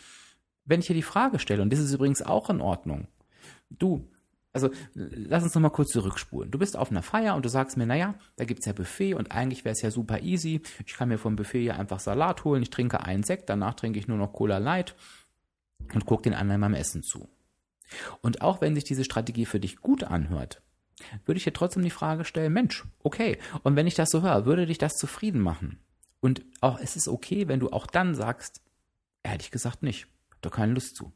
wenn 0.68 0.80
ich 0.80 0.88
hier 0.88 0.96
die 0.96 1.02
Frage 1.02 1.40
stelle, 1.40 1.62
und 1.62 1.74
das 1.74 1.80
ist 1.80 1.94
übrigens 1.94 2.22
auch 2.22 2.50
in 2.50 2.62
Ordnung, 2.62 3.08
du, 3.70 4.08
also 4.54 4.70
lass 4.94 5.44
uns 5.44 5.56
nochmal 5.56 5.72
kurz 5.72 5.92
zurückspulen. 5.92 6.52
Du 6.52 6.60
bist 6.60 6.78
auf 6.78 6.92
einer 6.92 7.04
Feier 7.04 7.36
und 7.36 7.46
du 7.46 7.50
sagst 7.50 7.78
mir, 7.78 7.86
naja, 7.86 8.16
da 8.36 8.46
gibt's 8.46 8.66
ja 8.66 8.74
Buffet 8.74 9.14
und 9.14 9.32
eigentlich 9.32 9.66
wäre 9.66 9.74
es 9.74 9.82
ja 9.82 9.92
super 9.92 10.22
easy. 10.22 10.62
Ich 10.86 10.96
kann 10.96 11.10
mir 11.10 11.18
vom 11.18 11.36
Buffet 11.36 11.64
ja 11.64 11.76
einfach 11.76 12.00
Salat 12.00 12.44
holen, 12.44 12.64
ich 12.64 12.70
trinke 12.70 13.04
einen 13.04 13.24
Sekt, 13.24 13.50
danach 13.50 13.76
trinke 13.76 14.00
ich 14.00 14.08
nur 14.08 14.18
noch 14.18 14.34
Cola 14.34 14.58
Light 14.58 14.96
und 15.94 16.06
gucke 16.06 16.24
den 16.24 16.34
anderen 16.34 16.62
beim 16.62 16.74
Essen 16.74 17.04
zu. 17.04 17.30
Und 18.22 18.42
auch 18.42 18.62
wenn 18.62 18.76
sich 18.76 18.84
diese 18.84 19.06
Strategie 19.06 19.46
für 19.46 19.60
dich 19.60 19.78
gut 19.78 20.04
anhört, 20.04 20.62
würde 21.26 21.38
ich 21.38 21.44
dir 21.44 21.54
trotzdem 21.54 21.84
die 21.84 21.90
Frage 21.90 22.26
stellen, 22.26 22.54
Mensch, 22.54 22.84
okay, 23.04 23.38
und 23.64 23.76
wenn 23.76 23.88
ich 23.88 23.96
das 23.96 24.10
so 24.10 24.22
höre, 24.24 24.46
würde 24.46 24.66
dich 24.66 24.78
das 24.78 24.94
zufrieden 24.94 25.40
machen? 25.40 25.80
Und 26.20 26.44
auch 26.62 26.80
es 26.80 26.96
ist 26.96 27.08
okay, 27.08 27.48
wenn 27.48 27.60
du 27.60 27.70
auch 27.70 27.86
dann 27.86 28.16
sagst, 28.16 28.62
ehrlich 29.24 29.52
gesagt 29.52 29.84
nicht, 29.84 30.08
hab 30.38 30.42
da 30.44 30.50
keine 30.50 30.74
Lust 30.74 30.96
zu. 30.96 31.14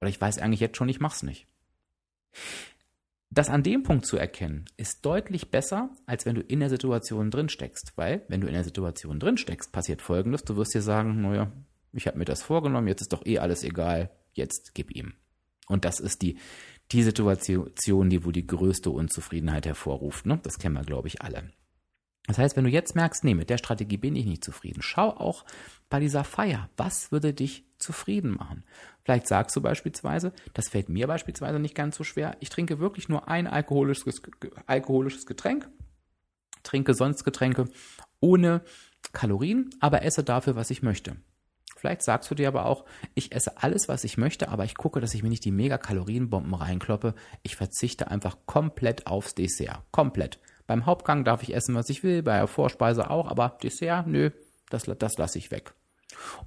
Oder 0.00 0.10
ich 0.10 0.20
weiß 0.20 0.38
eigentlich 0.38 0.60
jetzt 0.60 0.76
schon, 0.76 0.88
ich 0.88 1.00
mach's 1.00 1.22
nicht. 1.22 1.46
Das 3.30 3.50
an 3.50 3.62
dem 3.62 3.82
Punkt 3.82 4.06
zu 4.06 4.16
erkennen, 4.16 4.64
ist 4.76 5.04
deutlich 5.04 5.50
besser, 5.50 5.90
als 6.06 6.24
wenn 6.24 6.34
du 6.34 6.40
in 6.40 6.60
der 6.60 6.70
Situation 6.70 7.30
drin 7.30 7.48
steckst. 7.48 7.92
Weil, 7.96 8.24
wenn 8.28 8.40
du 8.40 8.46
in 8.46 8.54
der 8.54 8.64
Situation 8.64 9.20
drin 9.20 9.36
steckst, 9.36 9.70
passiert 9.70 10.00
folgendes: 10.00 10.44
Du 10.44 10.56
wirst 10.56 10.74
dir 10.74 10.82
sagen, 10.82 11.20
naja, 11.20 11.52
ich 11.92 12.06
habe 12.06 12.18
mir 12.18 12.24
das 12.24 12.42
vorgenommen, 12.42 12.88
jetzt 12.88 13.02
ist 13.02 13.12
doch 13.12 13.26
eh 13.26 13.38
alles 13.38 13.64
egal, 13.64 14.10
jetzt 14.32 14.74
gib 14.74 14.90
ihm. 14.90 15.14
Und 15.66 15.84
das 15.84 16.00
ist 16.00 16.22
die, 16.22 16.38
die 16.92 17.02
Situation, 17.02 18.08
die 18.08 18.24
wohl 18.24 18.32
die 18.32 18.46
größte 18.46 18.90
Unzufriedenheit 18.90 19.66
hervorruft. 19.66 20.24
Ne? 20.24 20.40
Das 20.42 20.58
kennen 20.58 20.74
wir, 20.74 20.84
glaube 20.84 21.08
ich, 21.08 21.20
alle. 21.20 21.50
Das 22.26 22.38
heißt, 22.38 22.56
wenn 22.56 22.64
du 22.64 22.70
jetzt 22.70 22.94
merkst, 22.94 23.24
nee, 23.24 23.34
mit 23.34 23.50
der 23.50 23.58
Strategie 23.58 23.96
bin 23.96 24.16
ich 24.16 24.26
nicht 24.26 24.44
zufrieden, 24.44 24.82
schau 24.82 25.10
auch 25.10 25.44
bei 25.88 26.00
dieser 26.00 26.24
Feier, 26.24 26.68
was 26.76 27.12
würde 27.12 27.32
dich 27.32 27.64
zufrieden 27.78 28.32
machen? 28.32 28.64
Vielleicht 29.04 29.26
sagst 29.26 29.56
du 29.56 29.60
beispielsweise, 29.60 30.32
das 30.54 30.68
fällt 30.68 30.88
mir 30.88 31.06
beispielsweise 31.06 31.58
nicht 31.58 31.74
ganz 31.74 31.96
so 31.96 32.04
schwer, 32.04 32.36
ich 32.40 32.50
trinke 32.50 32.78
wirklich 32.78 33.08
nur 33.08 33.28
ein 33.28 33.46
alkoholisches, 33.46 34.20
alkoholisches 34.66 35.26
Getränk, 35.26 35.68
trinke 36.62 36.94
sonst 36.94 37.24
Getränke 37.24 37.68
ohne 38.20 38.62
Kalorien, 39.12 39.70
aber 39.80 40.02
esse 40.02 40.24
dafür, 40.24 40.56
was 40.56 40.70
ich 40.70 40.82
möchte. 40.82 41.16
Vielleicht 41.78 42.02
sagst 42.02 42.28
du 42.30 42.34
dir 42.34 42.48
aber 42.48 42.66
auch, 42.66 42.84
ich 43.14 43.32
esse 43.32 43.62
alles, 43.62 43.88
was 43.88 44.02
ich 44.02 44.18
möchte, 44.18 44.48
aber 44.48 44.64
ich 44.64 44.74
gucke, 44.74 45.00
dass 45.00 45.14
ich 45.14 45.22
mir 45.22 45.28
nicht 45.28 45.44
die 45.44 45.52
Mega-Kalorienbomben 45.52 46.52
reinkloppe. 46.52 47.14
Ich 47.44 47.54
verzichte 47.54 48.10
einfach 48.10 48.38
komplett 48.46 49.06
aufs 49.06 49.36
Dessert. 49.36 49.84
Komplett. 49.92 50.40
Beim 50.66 50.86
Hauptgang 50.86 51.24
darf 51.24 51.44
ich 51.44 51.54
essen, 51.54 51.76
was 51.76 51.88
ich 51.88 52.02
will, 52.02 52.24
bei 52.24 52.38
der 52.38 52.48
Vorspeise 52.48 53.08
auch, 53.10 53.28
aber 53.28 53.56
Dessert, 53.62 54.08
nö, 54.08 54.30
das, 54.70 54.84
das 54.84 55.18
lasse 55.18 55.38
ich 55.38 55.50
weg. 55.50 55.74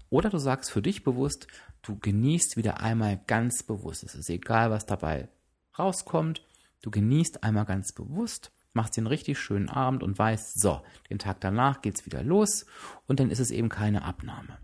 Oder 0.09 0.29
du 0.29 0.37
sagst 0.37 0.71
für 0.71 0.81
dich 0.81 1.03
bewusst, 1.03 1.47
du 1.81 1.97
genießt 1.97 2.57
wieder 2.57 2.79
einmal 2.81 3.19
ganz 3.27 3.63
bewusst. 3.63 4.03
Es 4.03 4.15
ist 4.15 4.29
egal, 4.29 4.71
was 4.71 4.85
dabei 4.85 5.29
rauskommt. 5.77 6.43
Du 6.81 6.89
genießt 6.91 7.43
einmal 7.43 7.65
ganz 7.65 7.93
bewusst, 7.93 8.51
machst 8.73 8.97
den 8.97 9.07
richtig 9.07 9.39
schönen 9.39 9.69
Abend 9.69 10.03
und 10.03 10.17
weißt, 10.17 10.59
so, 10.59 10.81
den 11.09 11.19
Tag 11.19 11.39
danach 11.41 11.81
geht's 11.81 12.05
wieder 12.05 12.23
los 12.23 12.65
und 13.07 13.19
dann 13.19 13.29
ist 13.29 13.39
es 13.39 13.51
eben 13.51 13.69
keine 13.69 14.03
Abnahme. 14.03 14.57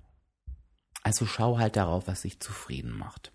Also 1.03 1.25
schau 1.25 1.57
halt 1.57 1.75
darauf, 1.75 2.07
was 2.07 2.23
dich 2.23 2.39
zufrieden 2.39 2.91
macht. 2.91 3.31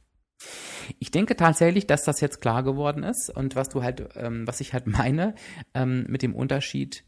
Ich 0.98 1.12
denke 1.12 1.36
tatsächlich, 1.36 1.86
dass 1.86 2.02
das 2.02 2.20
jetzt 2.20 2.40
klar 2.40 2.64
geworden 2.64 3.04
ist 3.04 3.30
und 3.30 3.54
was 3.54 3.68
du 3.68 3.82
halt, 3.84 4.08
ähm, 4.16 4.46
was 4.46 4.60
ich 4.60 4.72
halt 4.72 4.86
meine, 4.88 5.34
ähm, 5.74 6.04
mit 6.08 6.22
dem 6.22 6.34
Unterschied, 6.34 7.04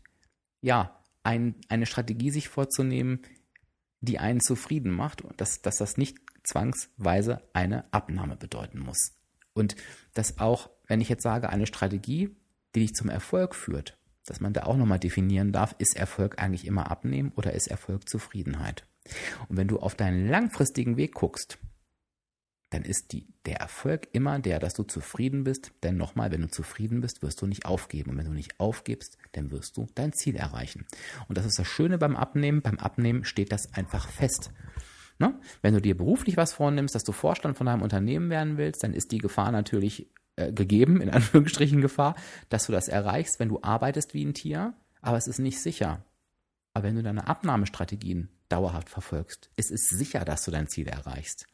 ja, 0.61 1.00
ein, 1.25 1.57
eine 1.69 1.87
Strategie 1.87 2.31
sich 2.31 2.49
vorzunehmen, 2.49 3.23
die 4.01 4.19
einen 4.19 4.41
zufrieden 4.41 4.93
macht 4.93 5.23
und 5.23 5.41
dass, 5.41 5.63
dass 5.63 5.77
das 5.77 5.97
nicht 5.97 6.19
zwangsweise 6.45 7.43
eine 7.53 7.93
Abnahme 7.93 8.37
bedeuten 8.37 8.79
muss. 8.79 9.13
Und 9.55 9.77
dass 10.13 10.39
auch, 10.39 10.71
wenn 10.87 11.01
ich 11.01 11.09
jetzt 11.09 11.23
sage, 11.23 11.49
eine 11.49 11.67
Strategie, 11.67 12.37
die 12.75 12.81
dich 12.81 12.95
zum 12.95 13.09
Erfolg 13.09 13.55
führt, 13.55 13.99
dass 14.27 14.41
man 14.41 14.53
da 14.53 14.65
auch 14.65 14.77
nochmal 14.77 14.99
definieren 14.99 15.53
darf, 15.53 15.75
ist 15.79 15.97
Erfolg 15.97 16.39
eigentlich 16.39 16.67
immer 16.67 16.91
abnehmen 16.91 17.33
oder 17.37 17.53
ist 17.53 17.69
Erfolg 17.69 18.09
Zufriedenheit? 18.09 18.87
Und 19.49 19.57
wenn 19.57 19.69
du 19.69 19.79
auf 19.79 19.95
deinen 19.95 20.29
langfristigen 20.29 20.97
Weg 20.97 21.15
guckst, 21.15 21.59
dann 22.75 22.83
ist 22.83 23.13
die, 23.13 23.25
der 23.47 23.61
Erfolg 23.61 24.09
immer 24.13 24.41
der, 24.41 24.59
dass 24.59 24.75
du 24.75 24.83
zufrieden 24.83 25.45
bist. 25.45 25.71
Denn 25.85 25.97
nochmal, 25.97 26.33
wenn 26.33 26.41
du 26.41 26.51
zufrieden 26.51 27.01
bist, 27.01 27.23
wirst 27.23 27.41
du 27.41 27.47
nicht 27.47 27.67
aufgeben. 27.67 28.11
Und 28.11 28.19
wenn 28.19 28.27
du 28.27 28.33
nicht 28.33 28.59
aufgibst, 28.59 29.17
dann 29.33 29.53
wirst 29.53 29.77
du 29.77 29.87
dein 29.95 30.13
Ziel 30.13 30.35
erreichen. 30.35 30.85
Und 31.29 31.39
das 31.39 31.47
ist 31.47 31.57
das 31.57 31.69
Schöne 31.69 31.99
beim 31.99 32.17
Abnehmen. 32.17 32.63
Beim 32.63 32.81
Abnehmen 32.81 33.25
steht 33.25 33.53
das 33.53 33.73
einfach 33.75 34.09
fest. 34.09 34.51
Ne? 35.21 35.39
Wenn 35.63 35.75
du 35.75 35.81
dir 35.81 35.97
beruflich 35.97 36.37
was 36.37 36.53
vornimmst, 36.53 36.97
dass 36.97 37.05
du 37.05 37.13
Vorstand 37.13 37.57
von 37.57 37.69
einem 37.69 37.83
Unternehmen 37.83 38.29
werden 38.29 38.59
willst, 38.59 38.83
dann 38.83 38.93
ist 38.93 39.13
die 39.13 39.19
Gefahr 39.19 39.53
natürlich 39.53 40.11
äh, 40.35 40.53
gegeben, 40.53 41.01
in 41.01 41.11
Anführungsstrichen 41.11 41.81
Gefahr, 41.81 42.17
dass 42.49 42.67
du 42.67 42.73
das 42.73 42.89
erreichst, 42.89 43.39
wenn 43.39 43.51
du 43.51 43.61
arbeitest 43.63 44.15
wie 44.15 44.25
ein 44.25 44.35
Tier. 44.35 44.75
Aber 45.01 45.17
es 45.17 45.29
ist 45.29 45.39
nicht 45.39 45.61
sicher. 45.61 46.05
Aber 46.73 46.89
wenn 46.89 46.97
du 46.97 47.05
deine 47.05 47.29
Abnahmestrategien 47.29 48.31
dauerhaft 48.49 48.89
verfolgst, 48.89 49.49
ist 49.55 49.71
es 49.71 49.89
sicher, 49.89 50.25
dass 50.25 50.45
du 50.45 50.51
dein 50.51 50.67
Ziel 50.67 50.89
erreichst. 50.89 51.47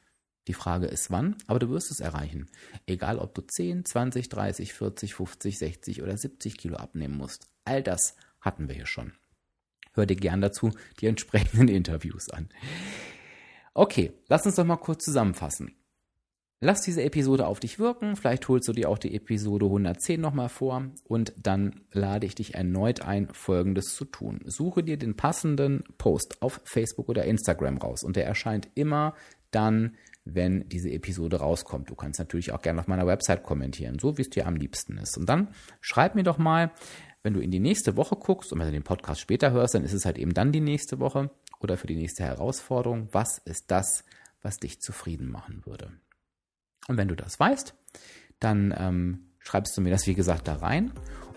Die 0.51 0.55
Frage 0.55 0.89
ist 0.89 1.13
wann, 1.13 1.37
aber 1.47 1.61
du 1.61 1.71
wirst 1.71 1.93
es 1.93 2.01
erreichen. 2.01 2.49
Egal 2.85 3.21
ob 3.21 3.37
du 3.37 3.41
10, 3.41 3.85
20, 3.85 4.29
30, 4.29 4.75
40, 4.75 5.15
50, 5.15 5.59
60 5.61 6.03
oder 6.03 6.17
70 6.17 6.59
Kilo 6.59 6.75
abnehmen 6.75 7.17
musst. 7.17 7.47
All 7.65 7.85
das 7.85 8.17
hatten 8.41 8.67
wir 8.67 8.75
hier 8.75 8.87
schon. 8.87 9.13
Hör 9.93 10.07
dir 10.07 10.17
gern 10.17 10.41
dazu 10.41 10.73
die 10.99 11.07
entsprechenden 11.07 11.69
Interviews 11.77 12.31
an. 12.31 12.49
Okay, 13.75 14.13
lass 14.27 14.45
uns 14.45 14.57
doch 14.57 14.65
mal 14.65 14.77
kurz 14.77 15.05
zusammenfassen. 15.05 15.77
Lass 16.63 16.83
diese 16.83 17.05
Episode 17.05 17.47
auf 17.47 17.61
dich 17.61 17.79
wirken. 17.79 18.17
Vielleicht 18.17 18.49
holst 18.49 18.67
du 18.67 18.73
dir 18.73 18.89
auch 18.89 18.99
die 18.99 19.15
Episode 19.15 19.67
110 19.67 20.21
nochmal 20.21 20.49
vor 20.49 20.91
und 21.05 21.33
dann 21.41 21.81
lade 21.93 22.27
ich 22.27 22.35
dich 22.35 22.55
erneut 22.55 23.03
ein, 23.03 23.29
Folgendes 23.33 23.95
zu 23.95 24.05
tun. 24.05 24.41
Suche 24.45 24.83
dir 24.83 24.99
den 24.99 25.17
passenden 25.17 25.85
Post 25.97 26.43
auf 26.43 26.61
Facebook 26.65 27.09
oder 27.09 27.25
Instagram 27.25 27.79
raus 27.79 28.03
und 28.03 28.17
der 28.17 28.27
erscheint 28.27 28.69
immer 28.75 29.15
dann, 29.51 29.97
wenn 30.25 30.69
diese 30.69 30.91
Episode 30.91 31.39
rauskommt. 31.39 31.91
Du 31.91 31.95
kannst 31.95 32.19
natürlich 32.19 32.53
auch 32.53 32.63
gerne 32.63 32.81
auf 32.81 32.89
meiner 32.89 33.07
Website 33.07 33.43
kommentieren, 33.43 33.99
so 33.99 34.19
wie 34.19 34.23
es 34.23 34.31
dir 34.31 34.47
am 34.47 34.57
liebsten 34.57 34.99
ist. 34.99 35.17
Und 35.17 35.29
dann 35.29 35.49
schreib 35.81 36.15
mir 36.15 36.23
doch 36.23 36.39
mal, 36.39 36.71
wenn 37.23 37.35
du 37.35 37.41
in 37.41 37.51
die 37.51 37.61
nächste 37.61 37.97
Woche 37.97 38.17
guckst 38.17 38.53
und 38.53 38.59
wenn 38.59 38.67
du 38.67 38.73
den 38.73 38.83
Podcast 38.83 39.21
später 39.21 39.51
hörst, 39.53 39.75
dann 39.75 39.85
ist 39.85 39.93
es 39.93 40.05
halt 40.05 40.19
eben 40.19 40.35
dann 40.35 40.53
die 40.53 40.61
nächste 40.61 41.01
Woche 41.01 41.31
oder 41.61 41.77
für 41.77 41.87
die 41.87 41.97
nächste 41.97 42.25
Herausforderung. 42.25 43.09
Was 43.13 43.39
ist 43.39 43.71
das, 43.71 44.05
was 44.43 44.59
dich 44.59 44.81
zufrieden 44.81 45.31
machen 45.31 45.65
würde? 45.67 45.93
Und 46.89 46.97
wenn 46.97 47.09
du 47.09 47.17
das 47.17 47.39
weißt, 47.39 47.75
dann 48.39 48.75
ähm, 48.77 49.31
schreibst 49.39 49.77
du 49.77 49.83
mir 49.83 49.91
das, 49.91 50.07
wie 50.07 50.15
gesagt, 50.15 50.49
da 50.49 50.57
rein. 50.57 50.93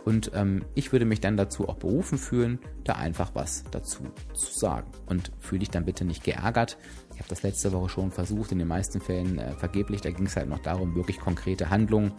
Und 0.06 0.32
ähm, 0.34 0.66
ich 0.76 0.92
würde 0.92 1.06
mich 1.06 1.22
dann 1.22 1.38
dazu 1.38 1.70
auch 1.70 1.78
berufen 1.78 2.18
fühlen, 2.18 2.60
da 2.84 2.94
einfach 2.94 3.36
was 3.36 3.64
dazu 3.72 4.04
zu 4.34 4.52
sagen. 4.52 4.92
Und 5.06 5.32
fühle 5.40 5.60
dich 5.60 5.70
dann 5.70 5.86
bitte 5.86 6.04
nicht 6.06 6.24
geärgert, 6.24 6.78
ich 7.14 7.20
habe 7.20 7.30
das 7.30 7.44
letzte 7.44 7.72
Woche 7.72 7.90
schon 7.90 8.12
versucht, 8.12 8.52
in 8.52 8.60
den 8.60 8.68
meisten 8.68 9.00
Fällen 9.00 9.38
äh, 9.38 9.54
vergeblich. 9.54 10.02
Da 10.02 10.12
ging 10.12 10.26
es 10.26 10.36
halt 10.36 10.50
noch 10.50 10.60
darum, 10.60 10.96
wirklich 10.96 11.20
konkrete 11.20 11.70
Handlungen 11.70 12.12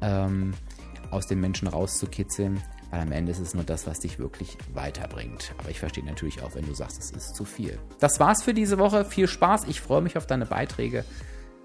ähm, 0.00 0.52
aus 1.10 1.26
den 1.26 1.40
Menschen 1.40 1.68
rauszukitzeln, 1.68 2.60
weil 2.90 3.00
am 3.00 3.12
Ende 3.12 3.32
ist 3.32 3.38
es 3.38 3.54
nur 3.54 3.64
das, 3.64 3.86
was 3.86 4.00
dich 4.00 4.18
wirklich 4.18 4.58
weiterbringt. 4.72 5.54
Aber 5.58 5.70
ich 5.70 5.78
verstehe 5.78 6.04
natürlich 6.04 6.42
auch, 6.42 6.54
wenn 6.54 6.66
du 6.66 6.74
sagst, 6.74 6.98
es 6.98 7.12
ist 7.12 7.34
zu 7.34 7.44
viel. 7.44 7.78
Das 8.00 8.20
war's 8.20 8.42
für 8.42 8.54
diese 8.54 8.78
Woche. 8.78 9.04
Viel 9.04 9.28
Spaß. 9.28 9.64
Ich 9.68 9.80
freue 9.80 10.02
mich 10.02 10.18
auf 10.18 10.26
deine 10.26 10.46
Beiträge. 10.46 11.04